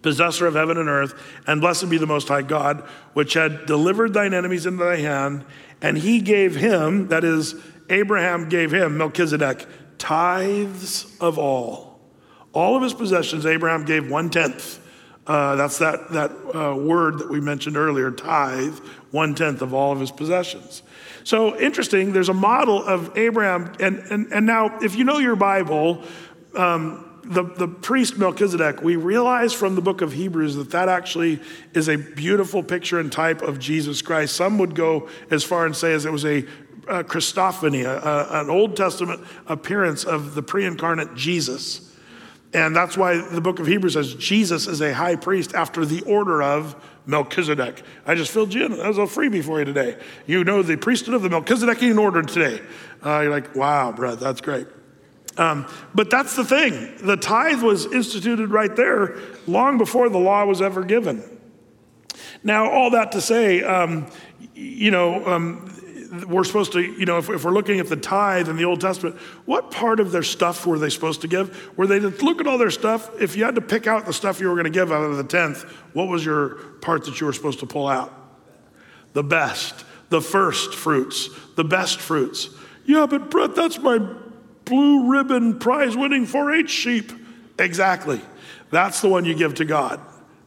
[0.01, 1.13] possessor of heaven and earth,
[1.45, 2.81] and blessed be the Most High God,
[3.13, 5.45] which had delivered thine enemies into thy hand.
[5.81, 7.55] And he gave him, that is,
[7.89, 9.65] Abraham gave him, Melchizedek,
[9.97, 11.99] tithes of all.
[12.53, 14.79] All of his possessions, Abraham gave one tenth.
[15.27, 18.79] Uh, that's that, that uh, word that we mentioned earlier, tithe,
[19.11, 20.83] one tenth of all of his possessions.
[21.23, 23.73] So interesting, there's a model of Abraham.
[23.79, 26.03] And, and, and now, if you know your Bible,
[26.55, 31.39] um, the, the priest Melchizedek, we realize from the book of Hebrews that that actually
[31.73, 34.35] is a beautiful picture and type of Jesus Christ.
[34.35, 36.45] Some would go as far and say as it was a,
[36.89, 41.95] Christophany, a, a, an Old Testament appearance of the pre incarnate Jesus.
[42.53, 46.01] And that's why the book of Hebrews says Jesus is a high priest after the
[46.01, 47.81] order of Melchizedek.
[48.05, 48.77] I just filled you in.
[48.77, 49.97] That was a freebie for you today.
[50.27, 52.61] You know the priesthood of the Melchizedekian order today.
[53.03, 54.67] Uh, you're like, wow, Brett, that's great.
[55.37, 56.97] Um, but that's the thing.
[57.01, 61.23] The tithe was instituted right there long before the law was ever given.
[62.43, 64.07] Now, all that to say, um,
[64.53, 65.73] you know, um,
[66.27, 68.81] we're supposed to, you know, if, if, we're looking at the tithe in the Old
[68.81, 71.77] Testament, what part of their stuff were they supposed to give?
[71.77, 73.09] Were they to look at all their stuff?
[73.21, 75.17] If you had to pick out the stuff you were going to give out of
[75.17, 78.13] the tenth, what was your part that you were supposed to pull out?
[79.13, 82.49] The best, the first fruits, the best fruits.
[82.85, 83.99] Yeah, but Brett, that's my
[84.65, 87.11] blue ribbon prize winning 4 H sheep.
[87.59, 88.21] Exactly.
[88.71, 89.99] That's the one you give to God.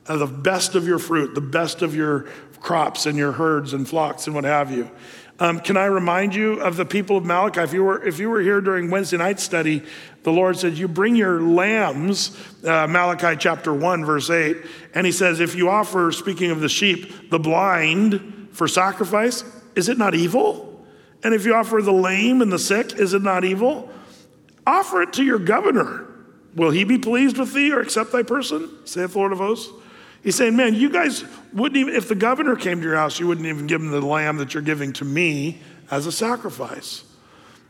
[0.06, 2.26] Uh, the best of your fruit, the best of your
[2.60, 4.90] crops and your herds and flocks and what have you.
[5.42, 7.62] Um, can I remind you of the people of Malachi?
[7.62, 9.82] If you were, if you were here during Wednesday night study,
[10.22, 14.56] the Lord said, You bring your lambs, uh, Malachi chapter 1, verse 8.
[14.94, 19.42] And he says, If you offer, speaking of the sheep, the blind for sacrifice,
[19.74, 20.86] is it not evil?
[21.24, 23.90] And if you offer the lame and the sick, is it not evil?
[24.64, 26.06] Offer it to your governor.
[26.54, 28.70] Will he be pleased with thee or accept thy person?
[28.84, 29.72] saith the Lord of hosts.
[30.22, 33.26] He's saying, man, you guys wouldn't even, if the governor came to your house, you
[33.26, 35.58] wouldn't even give him the lamb that you're giving to me
[35.90, 37.04] as a sacrifice.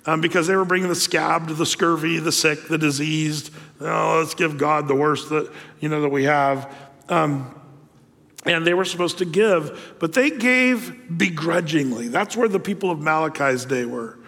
[0.05, 3.53] Um, because they were bringing the scabbed, the scurvy, the sick, the diseased.
[3.81, 6.75] Oh, let's give God the worst that, you know, that we have.
[7.09, 7.55] Um,
[8.45, 12.09] and they were supposed to give, but they gave begrudgingly.
[12.09, 14.19] That's where the people of Malachi's day were.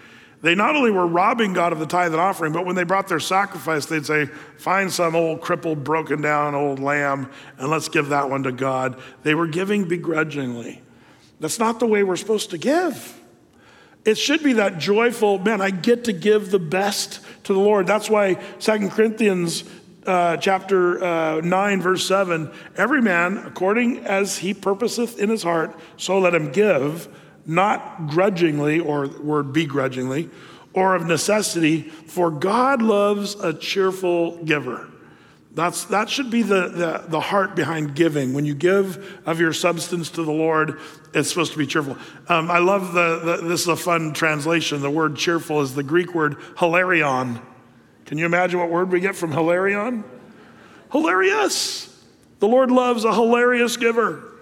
[0.44, 3.08] They not only were robbing God of the tithe and offering, but when they brought
[3.08, 4.26] their sacrifice, they'd say,
[4.58, 9.00] Find some old, crippled, broken down old lamb and let's give that one to God.
[9.22, 10.82] They were giving begrudgingly.
[11.40, 13.18] That's not the way we're supposed to give.
[14.04, 17.86] It should be that joyful, man, I get to give the best to the Lord.
[17.86, 19.64] That's why Second Corinthians
[20.04, 25.74] uh, chapter uh, 9, verse 7 every man, according as he purposeth in his heart,
[25.96, 27.08] so let him give
[27.46, 30.30] not grudgingly, or word begrudgingly,
[30.72, 34.88] or of necessity, for God loves a cheerful giver.
[35.54, 38.34] That's, that should be the, the, the heart behind giving.
[38.34, 40.80] When you give of your substance to the Lord,
[41.14, 41.96] it's supposed to be cheerful.
[42.28, 44.80] Um, I love the, the, this is a fun translation.
[44.80, 47.40] The word cheerful is the Greek word hilarion.
[48.06, 50.02] Can you imagine what word we get from hilarion?
[50.90, 52.04] Hilarious.
[52.40, 54.33] The Lord loves a hilarious giver.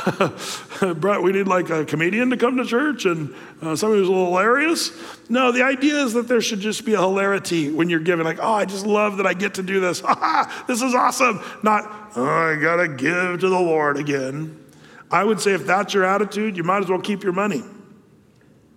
[0.96, 4.12] Brett, we need like a comedian to come to church and uh, somebody who's a
[4.12, 4.92] little hilarious.
[5.28, 8.38] No, the idea is that there should just be a hilarity when you're giving, like,
[8.40, 10.00] oh, I just love that I get to do this.
[10.66, 11.40] this is awesome.
[11.62, 14.58] Not, oh, I got to give to the Lord again.
[15.10, 17.62] I would say if that's your attitude, you might as well keep your money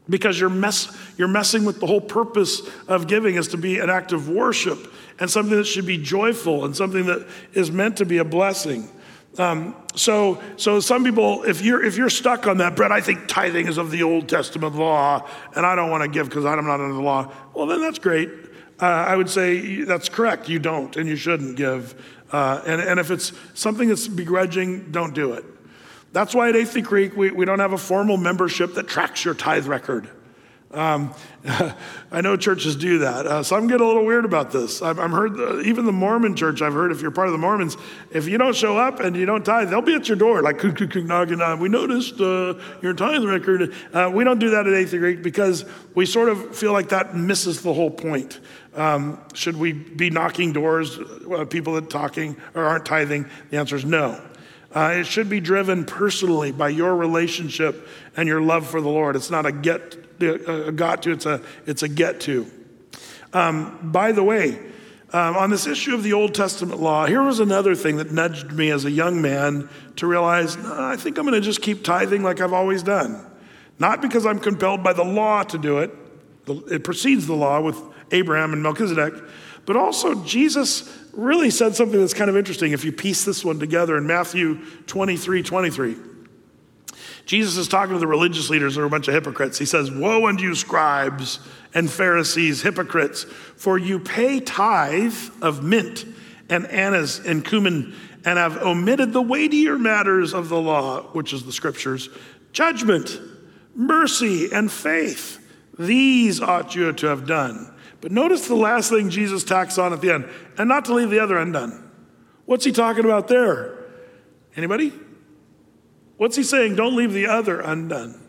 [0.10, 3.90] because you're, mess, you're messing with the whole purpose of giving is to be an
[3.90, 8.06] act of worship and something that should be joyful and something that is meant to
[8.06, 8.90] be a blessing.
[9.38, 13.28] Um, so, so some people, if you're if you're stuck on that, Brett, I think
[13.28, 16.64] tithing is of the Old Testament law, and I don't want to give because I'm
[16.66, 17.32] not under the law.
[17.54, 18.30] Well, then that's great.
[18.82, 20.50] Uh, I would say that's correct.
[20.50, 21.96] You don't, and you shouldn't give.
[22.32, 25.46] Uh, and, and if it's something that's begrudging, don't do it.
[26.12, 29.34] That's why at Athey Creek we, we don't have a formal membership that tracks your
[29.34, 30.10] tithe record.
[30.76, 31.14] Um,
[32.12, 33.28] I know churches do that.
[33.28, 34.82] Uh, some get a little weird about this.
[34.82, 37.38] I've, I've heard, the, even the Mormon church, I've heard if you're part of the
[37.38, 37.78] Mormons,
[38.12, 40.62] if you don't show up and you don't tithe, they'll be at your door like.
[40.64, 43.74] We noticed uh, your tithe record.
[43.94, 47.16] Uh, we don't do that at Athey Creek because we sort of feel like that
[47.16, 48.40] misses the whole point.
[48.74, 53.30] Um, should we be knocking doors, uh, people that talking or aren't tithing?
[53.52, 54.22] The answer is no.
[54.76, 59.16] Uh, it should be driven personally by your relationship and your love for the Lord.
[59.16, 62.46] It's not a get a got to, it's a, it's a get to.
[63.34, 64.60] Um, by the way,
[65.14, 68.52] um, on this issue of the Old Testament law, here was another thing that nudged
[68.52, 72.24] me as a young man to realize I think I'm going to just keep tithing
[72.24, 73.26] like I've always done.
[73.80, 75.94] Not because I'm compelled by the law to do it,
[76.70, 79.14] it precedes the law with Abraham and Melchizedek,
[79.66, 83.60] but also Jesus really said something that's kind of interesting if you piece this one
[83.60, 85.96] together in Matthew 23 23.
[87.26, 89.58] Jesus is talking to the religious leaders, they're a bunch of hypocrites.
[89.58, 91.40] He says, Woe unto you, scribes
[91.74, 96.06] and Pharisees, hypocrites, for you pay tithe of mint
[96.50, 101.46] and anise and cumin and have omitted the weightier matters of the law, which is
[101.46, 102.10] the scriptures
[102.52, 103.20] judgment,
[103.76, 105.40] mercy, and faith.
[105.78, 107.74] These ought you to have done.
[108.02, 111.10] But notice the last thing Jesus tacks on at the end, and not to leave
[111.10, 111.92] the other undone.
[112.46, 113.86] What's he talking about there?
[114.56, 114.94] Anybody?
[116.18, 116.76] What's he saying?
[116.76, 118.22] Don't leave the other undone.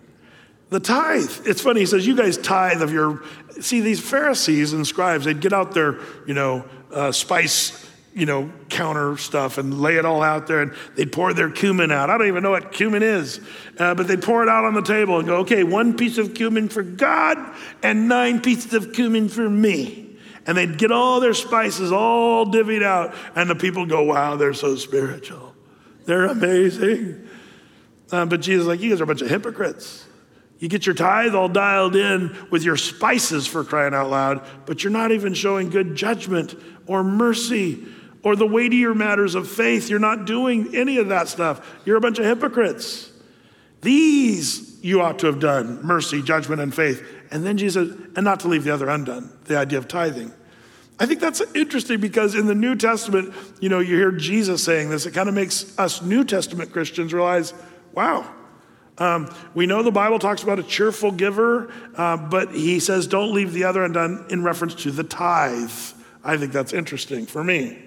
[0.70, 1.46] The tithe.
[1.46, 1.80] It's funny.
[1.80, 3.22] He says, You guys tithe of your.
[3.60, 7.85] See, these Pharisees and scribes, they'd get out their, you know, uh, spice,
[8.16, 11.92] you know, counter stuff and lay it all out there and they'd pour their cumin
[11.92, 12.08] out.
[12.08, 13.40] I don't even know what cumin is,
[13.78, 16.32] uh, but they'd pour it out on the table and go, Okay, one piece of
[16.32, 17.36] cumin for God
[17.82, 20.16] and nine pieces of cumin for me.
[20.46, 23.14] And they'd get all their spices all divvied out.
[23.34, 25.54] And the people go, Wow, they're so spiritual.
[26.06, 27.28] They're amazing.
[28.10, 30.06] Uh, but Jesus like, you guys are a bunch of hypocrites.
[30.58, 34.82] You get your tithe all dialed in with your spices for crying out loud, but
[34.82, 36.54] you're not even showing good judgment
[36.86, 37.84] or mercy
[38.26, 39.88] or the weightier matters of faith.
[39.88, 41.64] You're not doing any of that stuff.
[41.84, 43.08] You're a bunch of hypocrites.
[43.82, 47.06] These you ought to have done mercy, judgment, and faith.
[47.30, 50.32] And then Jesus, and not to leave the other undone, the idea of tithing.
[50.98, 54.90] I think that's interesting because in the New Testament, you know, you hear Jesus saying
[54.90, 55.06] this.
[55.06, 57.54] It kind of makes us New Testament Christians realize
[57.92, 58.28] Wow.
[58.98, 63.32] Um, we know the Bible talks about a cheerful giver, uh, but he says don't
[63.32, 65.70] leave the other undone in reference to the tithe.
[66.24, 67.85] I think that's interesting for me.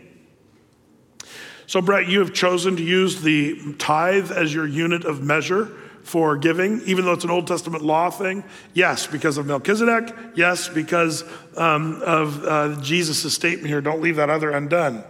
[1.70, 5.68] So, Brett, you have chosen to use the tithe as your unit of measure
[6.02, 8.44] for giving, even though it's an Old Testament law thing.
[8.74, 10.16] Yes, because of Melchizedek.
[10.34, 11.24] Yes, because
[11.56, 15.04] um, of uh, Jesus' statement here don't leave that other undone.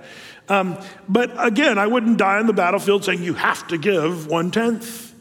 [0.50, 4.52] Um, but again, I wouldn't die on the battlefield saying you have to give one
[4.52, 5.13] tenth.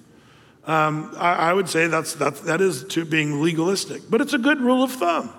[0.65, 4.39] Um, I, I, would say that's, that, that is to being legalistic, but it's a
[4.39, 5.33] good rule of thumb.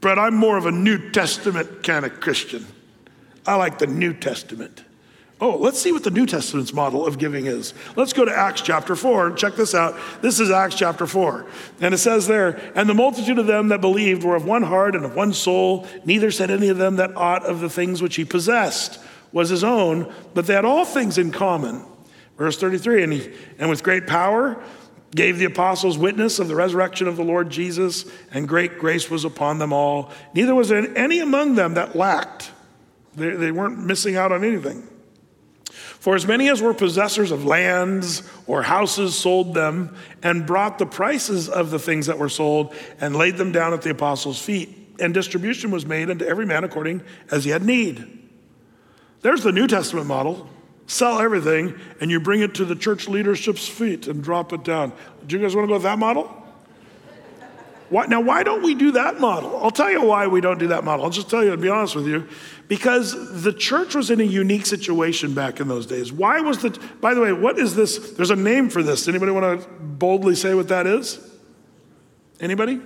[0.00, 2.64] But I'm more of a New Testament kind of Christian.
[3.48, 4.84] I like the New Testament.
[5.40, 7.72] Oh, let's see what the New Testament's model of giving is.
[7.94, 9.28] Let's go to Acts chapter 4.
[9.28, 9.96] and Check this out.
[10.20, 11.46] This is Acts chapter 4.
[11.80, 14.96] And it says there, And the multitude of them that believed were of one heart
[14.96, 15.86] and of one soul.
[16.04, 19.62] Neither said any of them that aught of the things which he possessed was his
[19.62, 21.84] own, but they had all things in common.
[22.36, 24.60] Verse 33 And, he, and with great power
[25.14, 29.24] gave the apostles witness of the resurrection of the Lord Jesus, and great grace was
[29.24, 30.12] upon them all.
[30.34, 32.50] Neither was there any among them that lacked,
[33.18, 34.86] they, they weren't missing out on anything.
[35.98, 40.86] For as many as were possessors of lands or houses sold them and brought the
[40.86, 44.76] prices of the things that were sold and laid them down at the apostles' feet.
[45.00, 47.00] and distribution was made unto every man according
[47.30, 48.18] as he had need.
[49.22, 50.48] There's the New Testament model.
[50.88, 54.92] Sell everything and you bring it to the church leadership's feet and drop it down.
[55.26, 56.34] Do you guys want to go with that model?
[57.90, 59.56] Why, now, why don't we do that model?
[59.62, 61.06] I'll tell you why we don't do that model.
[61.06, 62.28] I'll just tell you, to be honest with you,
[62.68, 66.12] because the church was in a unique situation back in those days.
[66.12, 68.12] Why was the, by the way, what is this?
[68.12, 69.08] There's a name for this.
[69.08, 71.18] Anybody want to boldly say what that is?
[72.40, 72.80] Anybody?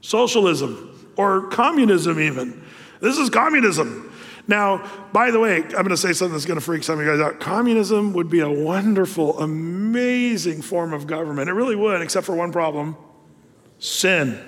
[0.00, 2.62] Socialism or communism, even.
[3.00, 4.12] This is communism.
[4.48, 7.04] Now, by the way, I'm going to say something that's going to freak some of
[7.04, 7.40] you guys out.
[7.40, 11.48] Communism would be a wonderful, amazing form of government.
[11.48, 12.96] It really would, except for one problem
[13.78, 14.40] sin.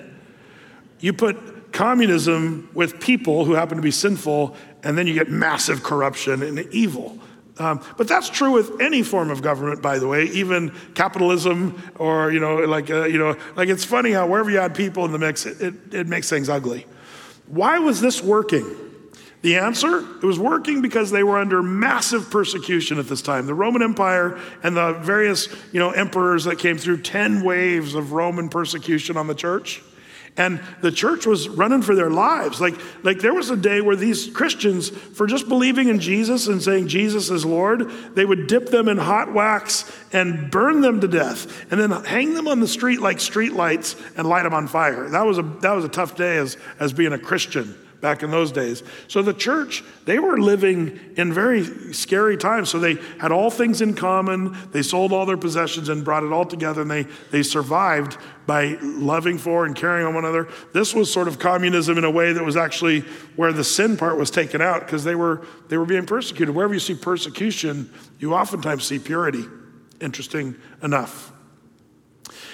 [0.99, 1.37] You put
[1.79, 4.53] communism with people who happen to be sinful,
[4.83, 7.17] and then you get massive corruption and evil.
[7.57, 12.33] Um, but that's true with any form of government, by the way, even capitalism, or
[12.33, 15.13] you know, like uh, you know, like it's funny how wherever you add people in
[15.13, 16.85] the mix, it, it, it makes things ugly.
[17.47, 18.65] Why was this working?
[19.41, 19.99] The answer?
[19.99, 23.45] It was working because they were under massive persecution at this time.
[23.45, 28.11] The Roman Empire and the various, you know, emperors that came through 10 waves of
[28.11, 29.81] Roman persecution on the church.
[30.39, 32.61] And the church was running for their lives.
[32.61, 36.63] Like, like there was a day where these Christians, for just believing in Jesus and
[36.63, 41.09] saying Jesus is Lord, they would dip them in hot wax and burn them to
[41.09, 44.67] death, and then hang them on the street like street lights and light them on
[44.67, 45.09] fire.
[45.09, 48.31] That was a, that was a tough day as, as being a Christian back in
[48.31, 48.83] those days.
[49.07, 52.69] So the church, they were living in very scary times.
[52.69, 54.57] So they had all things in common.
[54.71, 58.77] They sold all their possessions and brought it all together, and they, they survived by
[58.81, 60.47] loving for and caring on one another.
[60.73, 63.01] This was sort of communism in a way that was actually
[63.35, 66.55] where the sin part was taken out because they were, they were being persecuted.
[66.55, 69.43] Wherever you see persecution, you oftentimes see purity.
[70.01, 71.31] Interesting enough.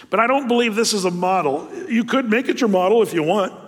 [0.10, 1.70] But I don't believe this is a model.
[1.90, 3.65] You could make it your model if you want.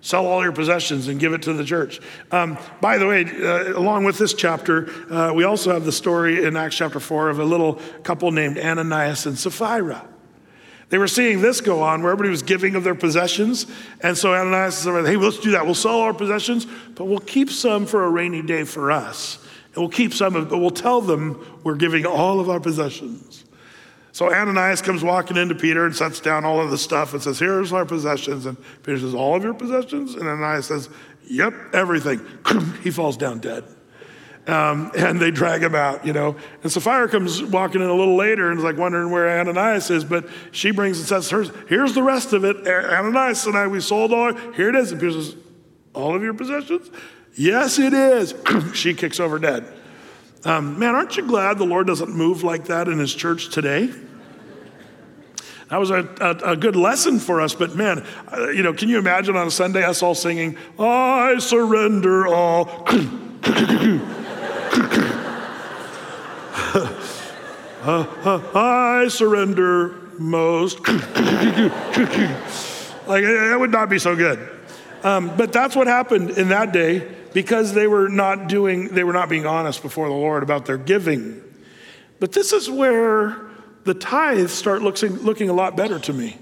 [0.00, 2.00] Sell all your possessions and give it to the church.
[2.30, 6.44] Um, by the way, uh, along with this chapter, uh, we also have the story
[6.44, 10.06] in Acts chapter 4 of a little couple named Ananias and Sapphira.
[10.90, 13.66] They were seeing this go on where everybody was giving of their possessions.
[14.00, 15.66] And so Ananias said, Hey, let's do that.
[15.66, 19.38] We'll sell our possessions, but we'll keep some for a rainy day for us.
[19.74, 23.27] And we'll keep some, of, but we'll tell them we're giving all of our possessions.
[24.18, 27.38] So Ananias comes walking into Peter and sets down all of the stuff and says,
[27.38, 28.46] Here's our possessions.
[28.46, 30.16] And Peter says, All of your possessions?
[30.16, 30.88] And Ananias says,
[31.28, 32.20] Yep, everything.
[32.82, 33.62] he falls down dead.
[34.48, 36.34] Um, and they drag him out, you know.
[36.64, 40.04] And Sapphira comes walking in a little later and is like wondering where Ananias is,
[40.04, 42.66] but she brings and says, Here's the rest of it.
[42.66, 44.34] Ananias and I, we sold all.
[44.34, 44.90] Here it is.
[44.90, 45.36] And Peter says,
[45.94, 46.90] All of your possessions?
[47.36, 48.34] Yes, it is.
[48.74, 49.72] she kicks over dead.
[50.44, 53.92] Um, man, aren't you glad the Lord doesn't move like that in his church today?
[55.68, 58.88] That was a, a, a, good lesson for us, but man, uh, you know, can
[58.88, 62.86] you imagine on a Sunday us all singing, I surrender all.
[68.54, 70.78] I surrender most.
[70.88, 70.94] like,
[73.24, 74.38] that would not be so good.
[75.02, 79.12] Um, but that's what happened in that day because they were not doing, they were
[79.12, 81.42] not being honest before the Lord about their giving.
[82.20, 83.47] But this is where
[83.88, 86.36] the tithes start looking, looking a lot better to me.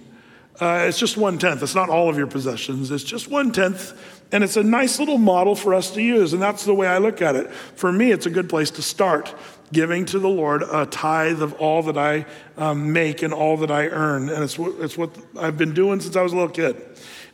[0.61, 1.63] Uh, it's just one tenth.
[1.63, 2.91] It's not all of your possessions.
[2.91, 3.97] It's just one tenth.
[4.33, 6.33] And it's a nice little model for us to use.
[6.33, 7.53] And that's the way I look at it.
[7.53, 9.33] For me, it's a good place to start
[9.73, 12.27] giving to the Lord a tithe of all that I
[12.57, 14.29] um, make and all that I earn.
[14.29, 16.85] And it's, it's what I've been doing since I was a little kid.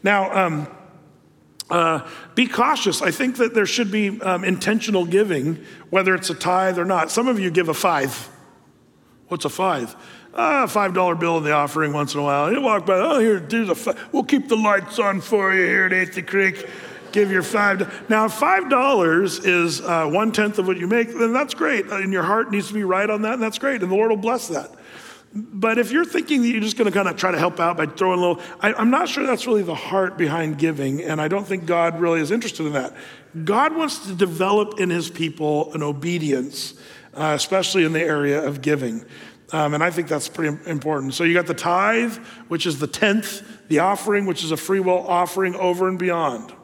[0.02, 0.68] Now, um,
[1.70, 3.00] uh, be cautious.
[3.00, 7.10] I think that there should be um, intentional giving, whether it's a tithe or not.
[7.10, 8.28] Some of you give a five.
[9.32, 9.96] What's a five?
[10.34, 12.52] Ah, five dollar bill in the offering once in a while.
[12.52, 13.96] You walk by, oh, here, do the.
[14.12, 16.68] We'll keep the lights on for you here at Athey Creek.
[17.12, 18.10] Give your five.
[18.10, 21.16] Now, five dollars is uh, one tenth of what you make.
[21.16, 23.82] Then that's great, and your heart needs to be right on that, and that's great,
[23.82, 24.70] and the Lord will bless that.
[25.34, 27.78] But if you're thinking that you're just going to kind of try to help out
[27.78, 31.22] by throwing a little, I, I'm not sure that's really the heart behind giving, and
[31.22, 32.94] I don't think God really is interested in that.
[33.46, 36.74] God wants to develop in His people an obedience
[37.14, 39.04] uh, especially in the area of giving.
[39.52, 41.14] Um, and I think that's pretty important.
[41.14, 42.16] So you got the tithe,
[42.48, 46.54] which is the tenth, the offering, which is a free will offering over and beyond.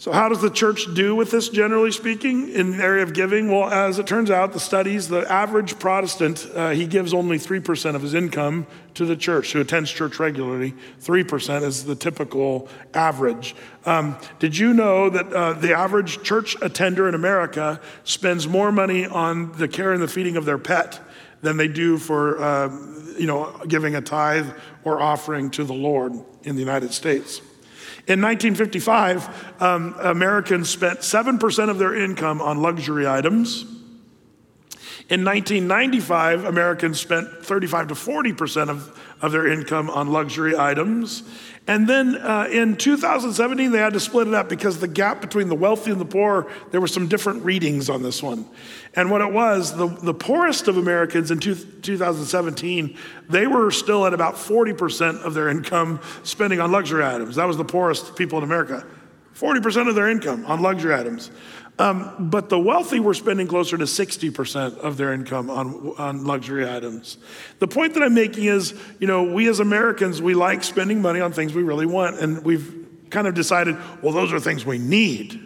[0.00, 3.50] So, how does the church do with this, generally speaking, in the area of giving?
[3.50, 7.94] Well, as it turns out, the studies, the average Protestant, uh, he gives only 3%
[7.94, 10.74] of his income to the church, who attends church regularly.
[11.02, 13.54] 3% is the typical average.
[13.84, 19.04] Um, did you know that uh, the average church attender in America spends more money
[19.04, 20.98] on the care and the feeding of their pet
[21.42, 22.68] than they do for, uh,
[23.18, 24.48] you know, giving a tithe
[24.82, 27.42] or offering to the Lord in the United States?
[28.10, 33.62] In 1955, um, Americans spent 7% of their income on luxury items.
[35.08, 41.22] In 1995, Americans spent 35 to 40% of, of their income on luxury items.
[41.66, 45.48] And then uh, in 2017, they had to split it up because the gap between
[45.48, 48.46] the wealthy and the poor, there were some different readings on this one.
[48.96, 52.98] And what it was, the, the poorest of Americans in two, 2017,
[53.28, 57.36] they were still at about 40% of their income spending on luxury items.
[57.36, 58.84] That was the poorest people in America.
[59.36, 61.30] 40% of their income on luxury items.
[61.80, 66.70] Um, but the wealthy were spending closer to 60% of their income on, on luxury
[66.70, 67.16] items.
[67.58, 71.20] The point that I'm making is, you know, we as Americans, we like spending money
[71.20, 74.76] on things we really want, and we've kind of decided, well, those are things we
[74.76, 75.40] need.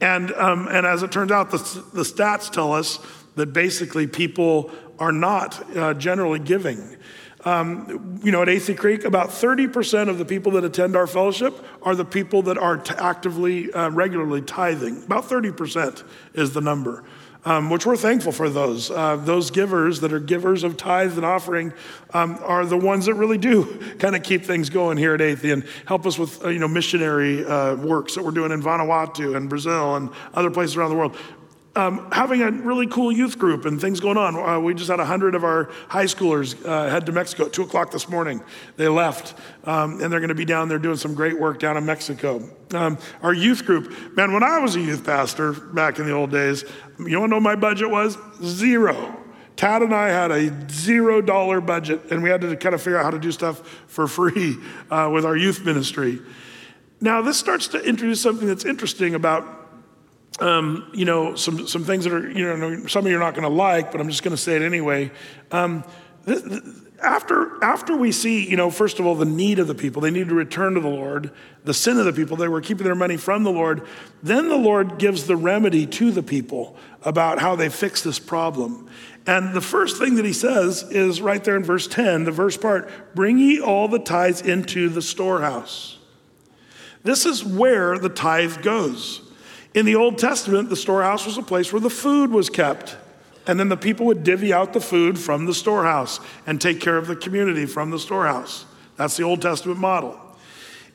[0.00, 1.58] And, um, and as it turns out, the,
[1.92, 2.98] the stats tell us
[3.36, 6.96] that basically people are not uh, generally giving.
[7.44, 11.54] Um, you know, at Athey Creek, about 30% of the people that attend our fellowship
[11.82, 15.02] are the people that are t- actively, uh, regularly tithing.
[15.04, 17.04] About 30% is the number,
[17.44, 18.90] um, which we're thankful for those.
[18.90, 21.74] Uh, those givers that are givers of tithes and offering
[22.14, 25.52] um, are the ones that really do kind of keep things going here at Athey
[25.52, 29.36] and help us with, uh, you know, missionary uh, works that we're doing in Vanuatu
[29.36, 31.14] and Brazil and other places around the world
[31.76, 34.36] um, having a really cool youth group and things going on.
[34.36, 37.62] Uh, we just had 100 of our high schoolers uh, head to Mexico at 2
[37.62, 38.42] o'clock this morning.
[38.76, 41.76] They left, um, and they're going to be down there doing some great work down
[41.76, 42.48] in Mexico.
[42.72, 46.30] Um, our youth group, man, when I was a youth pastor back in the old
[46.30, 46.64] days,
[46.98, 48.16] you want to know my budget was?
[48.42, 49.20] Zero.
[49.56, 52.98] Tad and I had a zero dollar budget, and we had to kind of figure
[52.98, 54.56] out how to do stuff for free
[54.90, 56.20] uh, with our youth ministry.
[57.00, 59.63] Now, this starts to introduce something that's interesting about
[60.40, 63.34] um, you know, some, some things that are, you know, some of you are not
[63.34, 65.12] going to like, but I'm just going to say it anyway.
[65.50, 65.84] Um,
[66.26, 66.62] th- th-
[67.00, 70.10] after, after we see, you know, first of all, the need of the people, they
[70.10, 71.30] need to return to the Lord,
[71.64, 73.86] the sin of the people, they were keeping their money from the Lord,
[74.22, 78.88] then the Lord gives the remedy to the people about how they fix this problem.
[79.26, 82.56] And the first thing that he says is right there in verse 10, the verse
[82.56, 85.98] part bring ye all the tithes into the storehouse.
[87.02, 89.20] This is where the tithe goes.
[89.74, 92.96] In the Old Testament, the storehouse was a place where the food was kept.
[93.46, 96.96] And then the people would divvy out the food from the storehouse and take care
[96.96, 98.64] of the community from the storehouse.
[98.96, 100.18] That's the Old Testament model.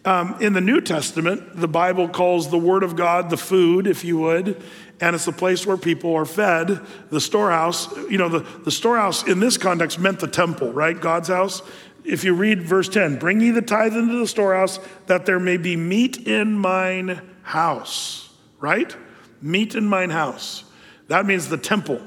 [0.05, 4.05] Um, in the New Testament, the Bible calls the Word of God the food, if
[4.05, 4.63] you would,
[5.01, 6.79] and it's the place where people are fed.
[7.09, 10.99] The storehouse, you know, the, the storehouse in this context meant the temple, right?
[10.99, 11.61] God's house.
[12.05, 15.57] If you read verse 10, bring ye the tithe into the storehouse that there may
[15.57, 18.28] be meat in mine house
[18.59, 18.95] right?
[19.41, 20.63] Meat in mine house.
[21.07, 22.01] That means the temple.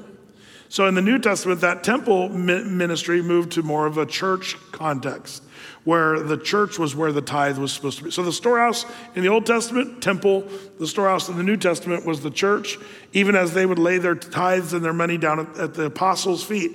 [0.69, 5.43] So in the New Testament, that temple ministry moved to more of a church context
[5.83, 8.11] where the church was where the tithe was supposed to be.
[8.11, 8.85] So the storehouse
[9.15, 10.47] in the Old Testament, temple,
[10.79, 12.77] the storehouse in the New Testament was the church,
[13.11, 16.71] even as they would lay their tithes and their money down at, the apostles' feet.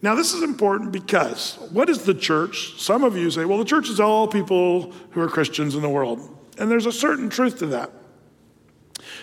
[0.00, 2.80] Now, this is important because what is the church?
[2.80, 5.88] Some of you say, well, the church is all people who are Christians in the
[5.88, 6.20] world.
[6.58, 7.90] And there's a certain truth to that.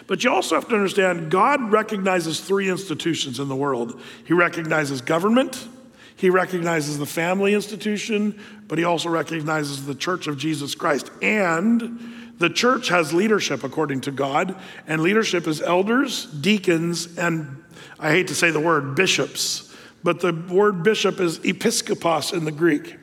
[0.10, 5.02] But you also have to understand God recognizes three institutions in the world He recognizes
[5.02, 5.68] government,
[6.16, 8.38] He recognizes the family institution,
[8.68, 11.12] but He also recognizes the church of Jesus Christ.
[11.22, 14.56] And the church has leadership according to God,
[14.88, 17.64] and leadership is elders, deacons, and
[18.00, 19.72] I hate to say the word bishops,
[20.04, 22.96] but the word bishop is episkopos in the Greek.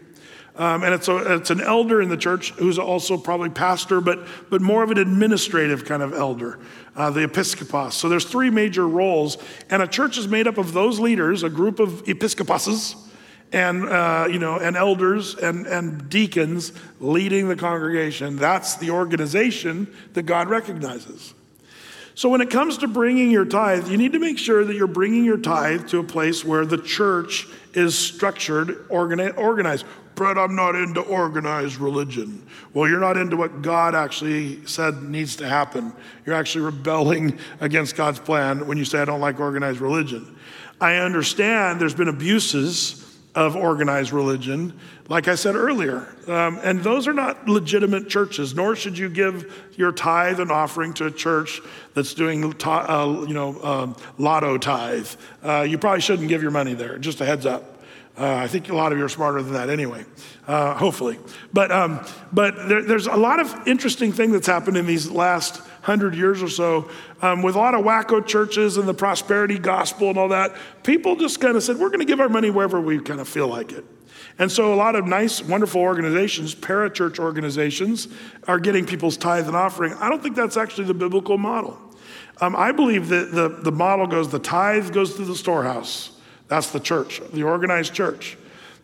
[0.59, 4.27] Um, and it's, a, it's an elder in the church who's also probably pastor, but,
[4.49, 6.59] but more of an administrative kind of elder,
[6.97, 7.93] uh, the episkopos.
[7.93, 9.39] So there's three major roles,
[9.71, 12.97] and a church is made up of those leaders, a group of episkoposes,
[13.53, 18.37] and uh, you know, and elders and, and deacons leading the congregation.
[18.37, 21.35] That's the organization that God recognizes.
[22.17, 24.87] So when it comes to bringing your tithe, you need to make sure that you're
[24.87, 29.85] bringing your tithe to a place where the church is structured, organized.
[30.17, 32.45] Brett, I'm not into organized religion.
[32.73, 35.93] Well, you're not into what God actually said needs to happen.
[36.25, 40.37] You're actually rebelling against God's plan when you say, I don't like organized religion.
[40.81, 43.03] I understand there's been abuses
[43.37, 44.73] of organized religion,
[45.09, 46.09] like I said earlier.
[46.27, 50.95] Um, and those are not legitimate churches, nor should you give your tithe and offering
[50.95, 51.61] to a church
[51.95, 55.09] that's doing, uh, you know, um, lotto tithe.
[55.43, 57.76] Uh, you probably shouldn't give your money there, just a heads up.
[58.19, 60.07] Uh, I think a lot of you are smarter than that anyway,
[60.47, 61.19] uh, hopefully.
[61.53, 62.01] But, um,
[62.33, 66.43] but there, there's a lot of interesting thing that's happened in these last hundred years
[66.43, 66.91] or so,
[67.23, 71.15] um, with a lot of wacko churches and the prosperity gospel and all that, people
[71.15, 73.49] just kind of said, we're going to give our money wherever we kind of feel
[73.49, 73.85] like it.
[74.39, 78.09] And so a lot of nice, wonderful organizations, parachurch organizations,
[78.49, 79.93] are getting people's tithe and offering.
[79.95, 81.79] I don't think that's actually the biblical model.
[82.41, 86.16] Um, I believe that the, the model goes the tithe goes to the storehouse.
[86.49, 88.37] That's the church, the organized church.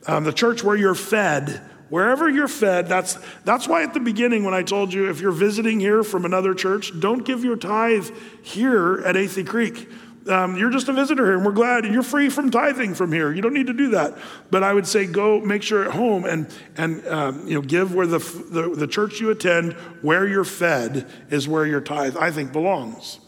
[0.06, 4.44] Um, the church where you're fed, wherever you're fed, that's, that's why at the beginning
[4.44, 8.08] when I told you if you're visiting here from another church, don't give your tithe
[8.42, 9.88] here at Athey Creek.
[10.28, 13.32] Um, you're just a visitor here and we're glad you're free from tithing from here.
[13.32, 14.16] You don't need to do that.
[14.50, 17.94] But I would say go make sure at home and, and um, you know, give
[17.94, 22.30] where the, the, the church you attend, where you're fed, is where your tithe, I
[22.30, 23.18] think, belongs.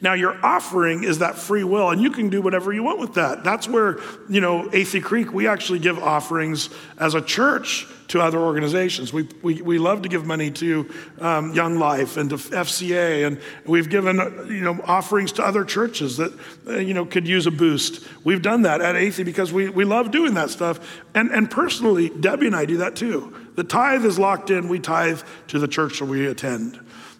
[0.00, 3.14] Now, your offering is that free will, and you can do whatever you want with
[3.14, 3.44] that.
[3.44, 6.68] That's where, you know, Athey Creek, we actually give offerings
[6.98, 9.12] as a church to other organizations.
[9.12, 10.88] We, we, we love to give money to
[11.20, 14.16] um, Young Life and to FCA, and we've given,
[14.48, 16.32] you know, offerings to other churches that,
[16.66, 18.06] uh, you know, could use a boost.
[18.22, 21.02] We've done that at Athey because we, we love doing that stuff.
[21.14, 23.34] And, and personally, Debbie and I do that too.
[23.56, 24.68] The tithe is locked in.
[24.68, 26.78] We tithe to the church that we attend.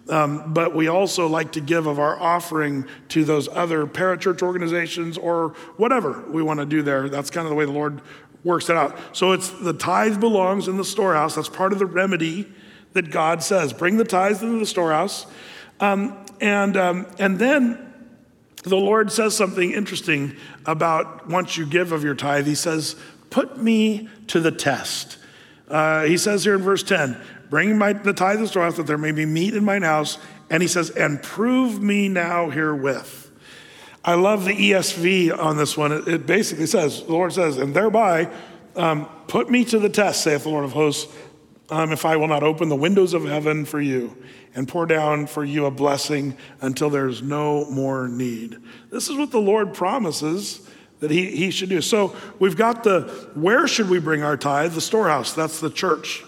[0.09, 5.19] Um, but we also like to give of our offering to those other parachurch organizations
[5.19, 7.09] or whatever we want to do there.
[7.09, 8.01] That's kind of the way the Lord
[8.45, 8.97] works it out.
[9.13, 11.35] So it's the tithe belongs in the storehouse.
[11.35, 12.47] That's part of the remedy
[12.93, 13.73] that God says.
[13.73, 15.27] Bring the tithes into the storehouse.
[15.81, 17.93] Um, and, um, and then
[18.63, 22.47] the Lord says something interesting about once you give of your tithe.
[22.47, 22.97] He says,
[23.31, 25.19] Put me to the test.
[25.69, 28.87] Uh, he says here in verse 10, Bring my, the tithe of the storehouse that
[28.87, 30.19] there may be meat in mine house.
[30.51, 33.31] And he says, and prove me now herewith.
[34.05, 35.93] I love the ESV on this one.
[35.93, 38.31] It, it basically says, the Lord says, and thereby
[38.77, 41.13] um, put me to the test, saith the Lord of hosts,
[41.71, 44.17] um, if I will not open the windows of heaven for you
[44.55, 48.57] and pour down for you a blessing until there's no more need.
[48.91, 50.67] This is what the Lord promises
[51.01, 51.81] that he, he should do.
[51.81, 53.03] So we've got the
[53.35, 54.73] where should we bring our tithe?
[54.73, 56.25] The storehouse, that's the church.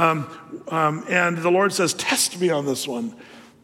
[0.00, 0.26] Um,
[0.68, 3.14] um, and the Lord says, Test me on this one.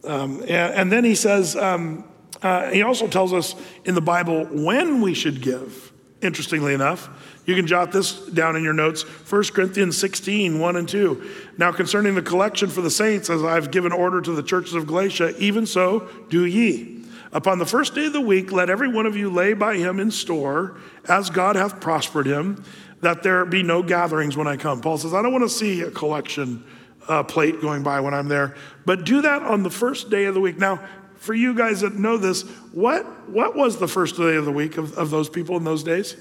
[0.04, 2.04] Um, and, and, then he says, um,
[2.42, 3.54] uh, he also tells us
[3.86, 7.08] in the Bible when we should give, interestingly enough.
[7.46, 11.30] You can jot this down in your notes 1 Corinthians 16, 1 and 2.
[11.56, 14.86] Now, concerning the collection for the saints, as I've given order to the churches of
[14.86, 17.02] Galatia, even so do ye.
[17.32, 19.98] Upon the first day of the week, let every one of you lay by him
[20.00, 20.76] in store,
[21.08, 22.62] as God hath prospered him
[23.06, 24.80] that there be no gatherings when I come.
[24.80, 26.64] Paul says, I don't want to see a collection
[27.06, 30.34] uh, plate going by when I'm there, but do that on the first day of
[30.34, 30.58] the week.
[30.58, 30.84] Now,
[31.14, 32.42] for you guys that know this,
[32.72, 35.84] what, what was the first day of the week of, of those people in those
[35.84, 36.16] days?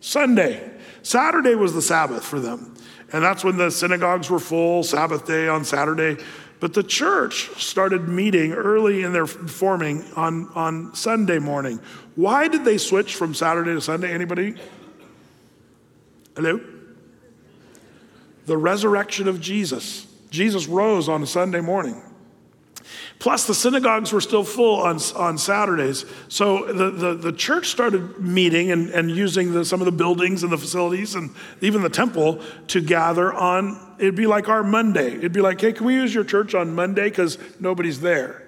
[0.00, 0.70] Sunday.
[1.02, 2.74] Saturday was the Sabbath for them.
[3.12, 6.16] And that's when the synagogues were full, Sabbath day on Saturday.
[6.60, 11.78] But the church started meeting early in their forming on, on Sunday morning.
[12.14, 14.14] Why did they switch from Saturday to Sunday?
[14.14, 14.54] Anybody?
[16.36, 16.60] Hello?
[18.46, 20.06] The resurrection of Jesus.
[20.30, 22.02] Jesus rose on a Sunday morning.
[23.18, 26.04] Plus, the synagogues were still full on, on Saturdays.
[26.26, 30.42] So the, the, the church started meeting and, and using the, some of the buildings
[30.42, 31.30] and the facilities and
[31.60, 35.14] even the temple to gather on, it'd be like our Monday.
[35.14, 37.04] It'd be like, hey, can we use your church on Monday?
[37.04, 38.42] Because nobody's there.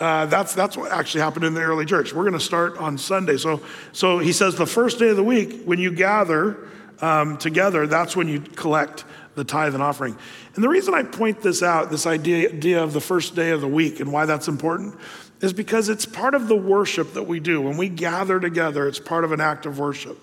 [0.00, 2.14] Uh, that's, that's what actually happened in the early church.
[2.14, 3.36] We're going to start on Sunday.
[3.36, 3.60] So,
[3.92, 6.68] so he says the first day of the week, when you gather,
[7.00, 10.16] um, together, that's when you collect the tithe and offering.
[10.54, 13.60] And the reason I point this out, this idea, idea of the first day of
[13.60, 14.96] the week and why that's important,
[15.40, 17.60] is because it's part of the worship that we do.
[17.60, 20.18] When we gather together, it's part of an act of worship.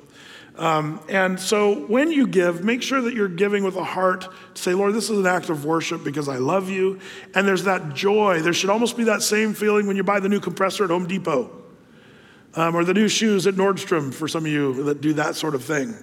[0.57, 4.61] Um, and so when you give, make sure that you're giving with a heart to
[4.61, 6.99] say, Lord, this is an act of worship because I love you.
[7.33, 8.41] And there's that joy.
[8.41, 11.07] There should almost be that same feeling when you buy the new compressor at Home
[11.07, 11.49] Depot
[12.55, 15.55] um, or the new shoes at Nordstrom for some of you that do that sort
[15.55, 15.95] of thing.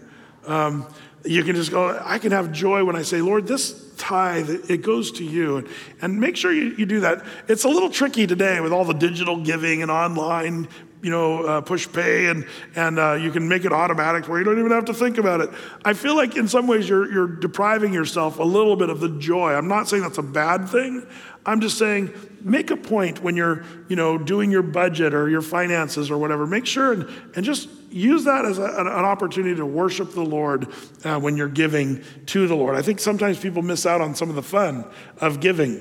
[0.48, 0.86] Um,
[1.24, 4.82] you can just go, I can have joy when I say, Lord, this tithe, it
[4.82, 5.58] goes to you.
[5.58, 5.68] And,
[6.00, 7.24] and make sure you, you do that.
[7.48, 10.68] It's a little tricky today with all the digital giving and online,
[11.02, 12.46] you know, uh, Pushpay, and,
[12.76, 15.40] and uh, you can make it automatic where you don't even have to think about
[15.40, 15.50] it.
[15.84, 19.10] I feel like in some ways you're, you're depriving yourself a little bit of the
[19.18, 19.52] joy.
[19.52, 21.06] I'm not saying that's a bad thing.
[21.44, 25.42] I'm just saying make a point when you're, you know, doing your budget or your
[25.42, 26.46] finances or whatever.
[26.46, 30.68] Make sure and, and just use that as a, an opportunity to worship the Lord
[31.04, 32.76] uh, when you're giving to the Lord.
[32.76, 34.84] I think sometimes people miss out on some of the fun
[35.20, 35.80] of giving.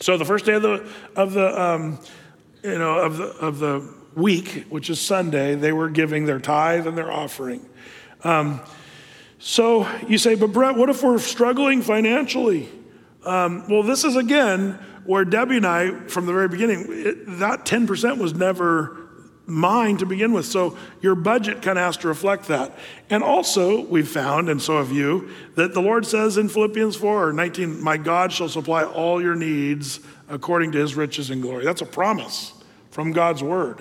[0.00, 1.98] So the first day of the of the um,
[2.62, 6.86] you know of the of the week, which is Sunday, they were giving their tithe
[6.86, 7.68] and their offering.
[8.24, 8.60] Um,
[9.38, 12.68] so you say, but Brett, what if we're struggling financially?
[13.24, 17.64] Um, well, this is again where Debbie and I, from the very beginning, it, that
[17.64, 19.08] 10% was never
[19.48, 20.44] mine to begin with.
[20.44, 22.76] So your budget kind of has to reflect that.
[23.08, 27.32] And also, we've found, and so have you, that the Lord says in Philippians 4
[27.32, 31.64] 19, My God shall supply all your needs according to his riches and glory.
[31.64, 32.52] That's a promise
[32.90, 33.80] from God's word.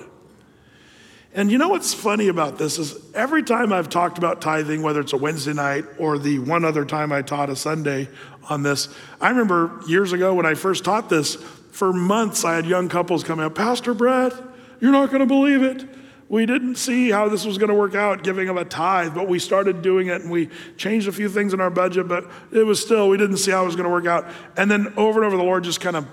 [1.33, 5.01] And you know what's funny about this is every time I've talked about tithing, whether
[5.01, 8.09] it's a Wednesday night or the one other time I taught a Sunday
[8.49, 8.89] on this,
[9.21, 11.35] I remember years ago when I first taught this,
[11.71, 14.33] for months I had young couples coming up, Pastor Brett,
[14.79, 15.85] you're not going to believe it.
[16.29, 19.27] We didn't see how this was going to work out, giving them a tithe, but
[19.27, 22.63] we started doing it and we changed a few things in our budget, but it
[22.63, 24.25] was still, we didn't see how it was going to work out.
[24.57, 26.05] And then over and over, the Lord just kind of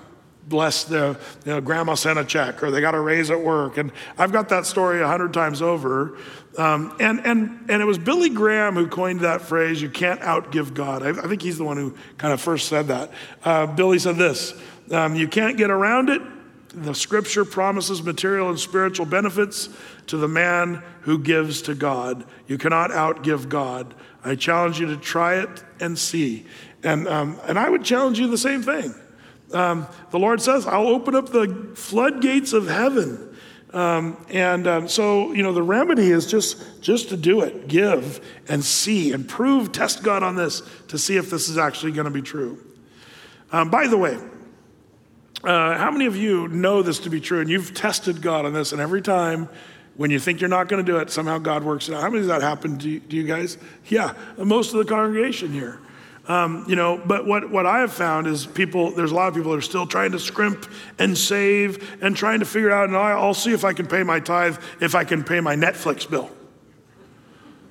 [0.49, 3.78] blessed the, you know, grandma sent a check or they got a raise at work.
[3.78, 6.16] And I've got that story a hundred times over.
[6.59, 10.74] Um, and, and, and it was Billy Graham who coined that phrase, you can't outgive
[10.74, 11.03] God.
[11.03, 13.11] I, I think he's the one who kind of first said that.
[13.45, 14.55] Uh, Billy said this
[14.90, 16.22] um, You can't get around it,
[16.74, 19.68] the scripture promises material and spiritual benefits
[20.09, 22.24] to the man who gives to God.
[22.47, 23.95] You cannot outgive God.
[24.24, 26.47] I challenge you to try it and see.
[26.82, 28.95] And, um, and I would challenge you the same thing.
[29.55, 33.34] Um, the Lord says, I'll open up the floodgates of heaven.
[33.72, 38.24] Um, and um, so, you know, the remedy is just, just to do it, give
[38.48, 42.05] and see and prove, test God on this to see if this is actually going
[42.05, 42.64] to be true.
[43.50, 44.16] Um, by the way,
[45.42, 48.52] uh, how many of you know this to be true and you've tested God on
[48.52, 49.48] this, and every time
[49.96, 52.02] when you think you're not going to do it, somehow God works it out?
[52.02, 53.59] How many of that happened to you, to you guys?
[53.86, 55.80] Yeah, most of the congregation here.
[56.27, 59.35] Um, you know, but what, what I have found is people, there's a lot of
[59.35, 60.66] people that are still trying to scrimp
[60.99, 64.20] and save and trying to figure out, and I'll see if I can pay my
[64.20, 66.31] tithe, if I can pay my Netflix bill.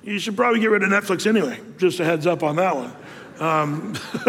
[0.04, 2.94] You should probably get rid of Netflix anyway, just a heads up on that one.
[3.40, 3.94] Um,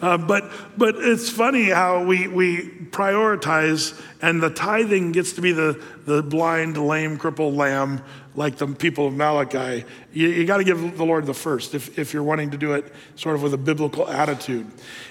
[0.00, 5.52] uh, but but it's funny how we we prioritize, and the tithing gets to be
[5.52, 8.02] the the blind, lame, crippled lamb,
[8.34, 9.84] like the people of Malachi.
[10.12, 12.74] You, you got to give the Lord the first if if you're wanting to do
[12.74, 14.70] it sort of with a biblical attitude.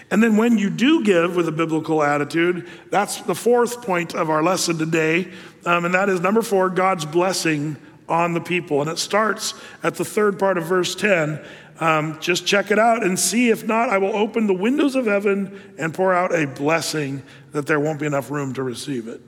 [0.10, 4.30] And then when you do give with a biblical attitude, that's the fourth point of
[4.30, 5.32] our lesson today,
[5.66, 7.78] um, and that is number four: God's blessing
[8.10, 8.82] on the people.
[8.82, 11.44] And it starts at the third part of verse 10
[11.80, 13.50] um, just check it out and see.
[13.50, 17.68] If not, I will open the windows of heaven and pour out a blessing that
[17.68, 19.22] there won't be enough room to receive it.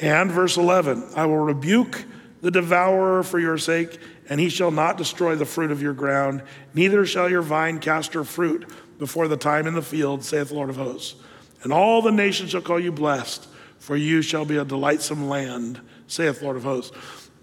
[0.00, 2.04] And verse 11, I will rebuke
[2.40, 6.42] the devourer for your sake, and he shall not destroy the fruit of your ground,
[6.74, 8.68] neither shall your vine cast her fruit
[8.98, 11.14] before the time in the field, saith the Lord of hosts.
[11.62, 13.46] And all the nations shall call you blessed,
[13.78, 16.96] for you shall be a delightsome land, saith the Lord of hosts.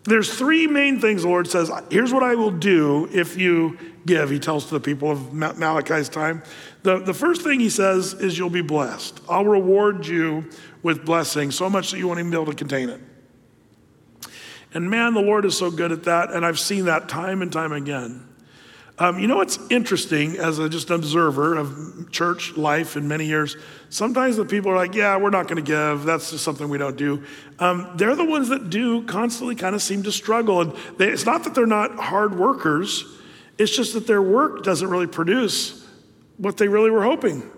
[0.06, 1.70] There's three main things the Lord says.
[1.89, 6.10] Here's what I will do if you give, he tells to the people of Malachi's
[6.10, 6.41] time.
[6.84, 9.22] The, the first thing he says is, You'll be blessed.
[9.30, 10.50] I'll reward you
[10.82, 13.02] with blessing so much that you won't even be able to contain it.
[14.74, 16.32] And man, the Lord is so good at that.
[16.32, 18.29] And I've seen that time and time again.
[19.02, 23.26] Um, you know what's interesting as a just an observer of church life in many
[23.26, 23.56] years?
[23.89, 26.04] Sometimes the people are like, yeah, we're not going to give.
[26.04, 27.24] That's just something we don't do.
[27.60, 30.60] Um, they're the ones that do constantly kind of seem to struggle.
[30.60, 33.06] And they, it's not that they're not hard workers,
[33.58, 35.88] it's just that their work doesn't really produce
[36.36, 37.50] what they really were hoping.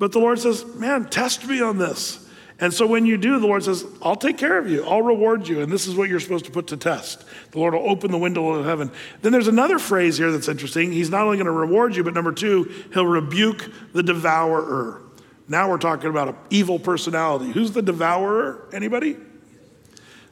[0.00, 2.23] But the Lord says, man, test me on this.
[2.60, 5.48] And so when you do, the Lord says, I'll take care of you, I'll reward
[5.48, 5.60] you.
[5.60, 7.24] And this is what you're supposed to put to test.
[7.50, 8.92] The Lord will open the window of heaven.
[9.22, 10.92] Then there's another phrase here that's interesting.
[10.92, 15.02] He's not only going to reward you, but number two, he'll rebuke the devourer.
[15.48, 17.50] Now we're talking about an evil personality.
[17.50, 18.68] Who's the devourer?
[18.72, 19.16] Anybody?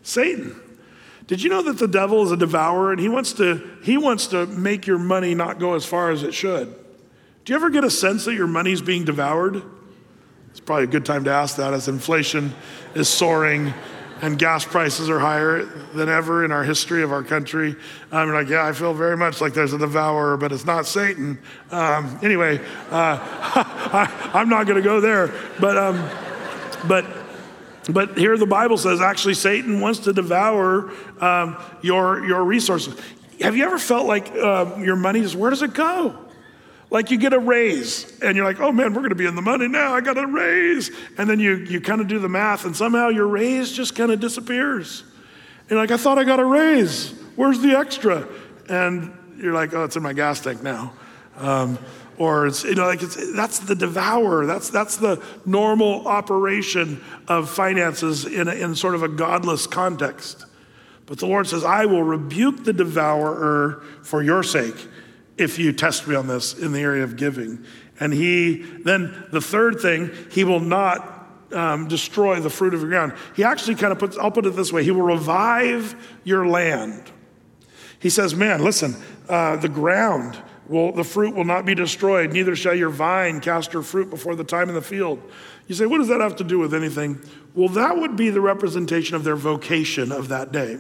[0.03, 0.61] Satan.
[1.27, 4.29] Did you know that the devil is a devourer and he wants to he wants
[4.29, 6.75] to make your money not go as far as it should?
[7.45, 9.63] Do you ever get a sense that your money's being devoured?
[10.53, 12.55] It's probably a good time to ask that as inflation
[12.95, 13.75] is soaring
[14.23, 17.75] and gas prices are higher than ever in our history of our country.
[18.13, 21.41] I'm like, yeah, I feel very much like there's a devourer, but it's not Satan.
[21.73, 23.19] Um, anyway, uh,
[24.33, 25.35] I, am not going to go there.
[25.59, 26.09] But, um,
[26.87, 27.05] but,
[27.91, 32.95] but here the Bible says actually Satan wants to devour um, your, your resources.
[33.41, 36.17] Have you ever felt like uh, your money is, where does it go?
[36.93, 39.35] Like you get a raise and you're like, oh man, we're going to be in
[39.35, 39.95] the money now.
[39.95, 40.91] I got a raise.
[41.17, 44.13] And then you, you kind of do the math and somehow your raise just kind
[44.13, 45.03] of disappears.
[45.61, 47.13] And you're like, I thought I got a raise.
[47.35, 48.29] Where's the extra?
[48.69, 50.93] And you're like, oh, it's in my gas tank now.
[51.39, 51.79] Um,
[52.19, 54.45] or it's, you know, like it's, that's the devourer.
[54.45, 60.45] That's, that's the normal operation of finances in, a, in sort of a godless context.
[61.07, 64.77] But the Lord says, I will rebuke the devourer for your sake
[65.39, 67.65] if you test me on this in the area of giving.
[68.01, 71.13] And he, then the third thing, he will not
[71.53, 73.13] um, destroy the fruit of your ground.
[73.35, 77.11] He actually kind of puts, I'll put it this way He will revive your land.
[77.99, 78.97] He says, Man, listen,
[79.29, 83.73] uh, the ground will, the fruit will not be destroyed, neither shall your vine cast
[83.73, 85.23] her fruit before the time in the field.
[85.67, 87.21] You say, What does that have to do with anything?
[87.55, 90.79] Well, that would be the representation of their vocation of that day.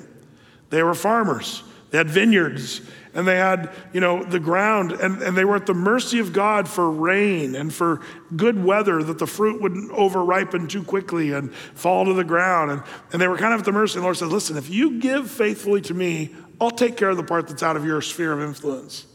[0.71, 2.81] They were farmers, they had vineyards,
[3.15, 6.33] and they had, you know, the ground, and, and they were at the mercy of
[6.33, 8.01] God for rain and for
[8.35, 12.71] good weather that the fruit wouldn't over ripen too quickly and fall to the ground.
[12.71, 12.83] And,
[13.13, 13.97] and they were kind of at the mercy.
[13.97, 17.19] And the Lord said, Listen, if you give faithfully to me, I'll take care of
[17.19, 19.07] the part that's out of your sphere of influence.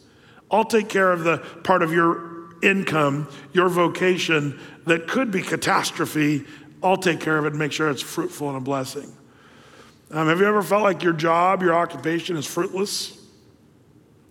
[0.52, 6.46] I'll take care of the part of your income, your vocation that could be catastrophe.
[6.84, 9.12] I'll take care of it and make sure it's fruitful and a blessing.
[10.12, 13.17] Um, have you ever felt like your job, your occupation is fruitless?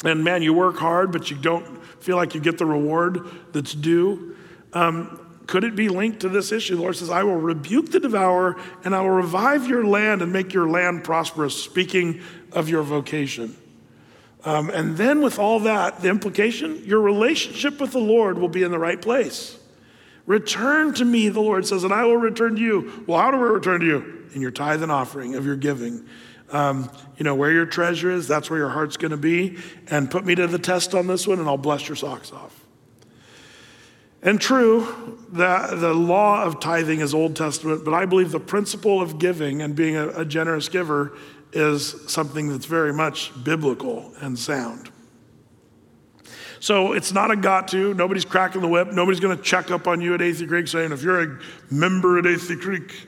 [0.07, 3.21] And man, you work hard, but you don't feel like you get the reward
[3.53, 4.37] that's due.
[4.73, 6.77] Um, could it be linked to this issue?
[6.77, 10.33] The Lord says, I will rebuke the devourer and I will revive your land and
[10.33, 12.21] make your land prosperous, speaking
[12.53, 13.57] of your vocation.
[14.45, 18.63] Um, and then, with all that, the implication your relationship with the Lord will be
[18.63, 19.59] in the right place.
[20.25, 23.05] Return to me, the Lord says, and I will return to you.
[23.07, 24.29] Well, how do we return to you?
[24.35, 26.05] In your tithe and offering of your giving.
[26.51, 29.59] Um, you know, where your treasure is, that's where your heart's going to be.
[29.89, 32.65] And put me to the test on this one, and I'll bless your socks off.
[34.23, 39.01] And true, the, the law of tithing is Old Testament, but I believe the principle
[39.01, 41.17] of giving and being a, a generous giver
[41.53, 44.91] is something that's very much biblical and sound.
[46.59, 47.95] So it's not a got to.
[47.95, 48.93] Nobody's cracking the whip.
[48.93, 51.39] Nobody's going to check up on you at Athey Creek saying, if you're a
[51.71, 53.07] member at Athey Creek,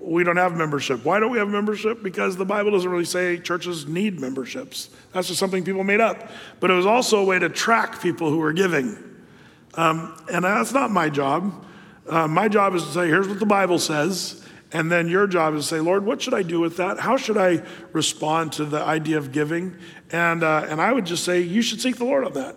[0.00, 1.04] we don't have membership.
[1.04, 2.02] Why don't we have membership?
[2.02, 4.88] Because the Bible doesn't really say churches need memberships.
[5.12, 6.30] That's just something people made up.
[6.58, 8.96] But it was also a way to track people who were giving.
[9.74, 11.66] Um, and that's not my job.
[12.08, 14.44] Uh, my job is to say, here's what the Bible says.
[14.72, 16.98] And then your job is to say, Lord, what should I do with that?
[16.98, 19.76] How should I respond to the idea of giving?
[20.10, 22.56] And, uh, and I would just say, you should seek the Lord on that.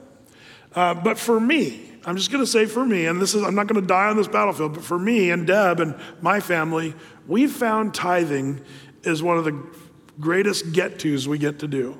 [0.73, 3.55] Uh, but for me, I'm just going to say for me, and this is, I'm
[3.55, 6.95] not going to die on this battlefield, but for me and Deb and my family,
[7.27, 8.61] we've found tithing
[9.03, 9.63] is one of the
[10.19, 11.97] greatest get tos we get to do.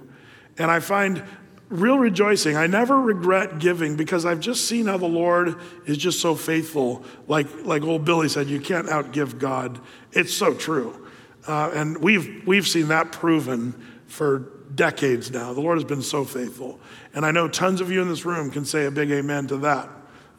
[0.58, 1.24] And I find
[1.70, 2.56] real rejoicing.
[2.56, 7.04] I never regret giving because I've just seen how the Lord is just so faithful.
[7.28, 9.80] Like, like old Billy said, you can't outgive God.
[10.12, 11.08] It's so true.
[11.48, 13.74] Uh, and we've, we've seen that proven
[14.08, 15.54] for decades now.
[15.54, 16.80] The Lord has been so faithful.
[17.14, 19.58] And I know tons of you in this room can say a big amen to
[19.58, 19.90] that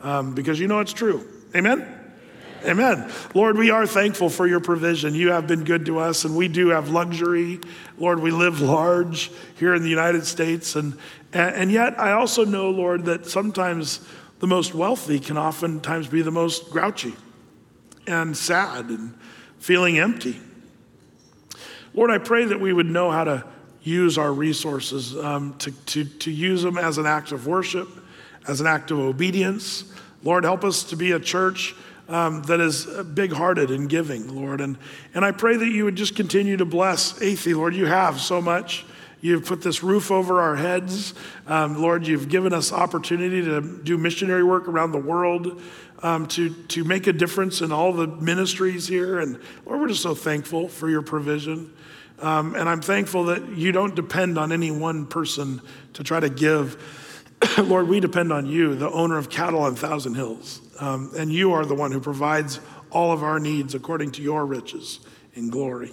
[0.00, 1.26] um, because you know it's true.
[1.54, 2.00] Amen?
[2.64, 3.10] Amen.
[3.34, 5.14] Lord, we are thankful for your provision.
[5.14, 7.60] You have been good to us, and we do have luxury.
[7.98, 10.74] Lord, we live large here in the United States.
[10.74, 10.96] And,
[11.32, 14.00] and yet, I also know, Lord, that sometimes
[14.40, 17.14] the most wealthy can oftentimes be the most grouchy
[18.06, 19.14] and sad and
[19.58, 20.40] feeling empty.
[21.92, 23.44] Lord, I pray that we would know how to
[23.84, 27.88] use our resources, um, to, to, to use them as an act of worship,
[28.48, 29.84] as an act of obedience.
[30.22, 31.74] Lord, help us to be a church
[32.08, 34.60] um, that is big hearted in giving, Lord.
[34.60, 34.78] And,
[35.14, 37.74] and I pray that you would just continue to bless Athey, Lord.
[37.74, 38.84] You have so much.
[39.20, 41.14] You've put this roof over our heads.
[41.46, 45.62] Um, Lord, you've given us opportunity to do missionary work around the world,
[46.02, 49.20] um, to, to make a difference in all the ministries here.
[49.20, 51.72] And Lord, we're just so thankful for your provision.
[52.24, 55.60] Um, and I'm thankful that you don't depend on any one person
[55.92, 56.82] to try to give.
[57.58, 60.62] Lord, we depend on you, the owner of cattle on Thousand Hills.
[60.80, 62.60] Um, and you are the one who provides
[62.90, 65.00] all of our needs according to your riches
[65.34, 65.92] in glory.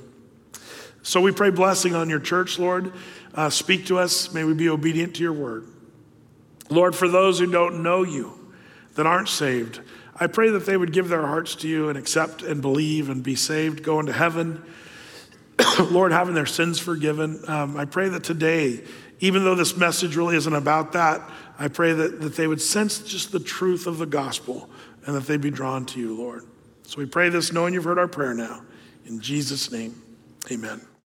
[1.03, 2.93] So we pray blessing on your church, Lord.
[3.35, 4.33] Uh, speak to us.
[4.33, 5.65] May we be obedient to your word.
[6.69, 8.53] Lord, for those who don't know you,
[8.95, 9.81] that aren't saved,
[10.17, 13.21] I pray that they would give their hearts to you and accept and believe and
[13.21, 14.63] be saved, go into heaven.
[15.91, 17.43] Lord, having their sins forgiven.
[17.47, 18.83] Um, I pray that today,
[19.19, 21.21] even though this message really isn't about that,
[21.59, 24.69] I pray that, that they would sense just the truth of the gospel
[25.05, 26.45] and that they'd be drawn to you, Lord.
[26.83, 28.63] So we pray this knowing you've heard our prayer now.
[29.05, 30.01] In Jesus' name,
[30.51, 30.81] amen.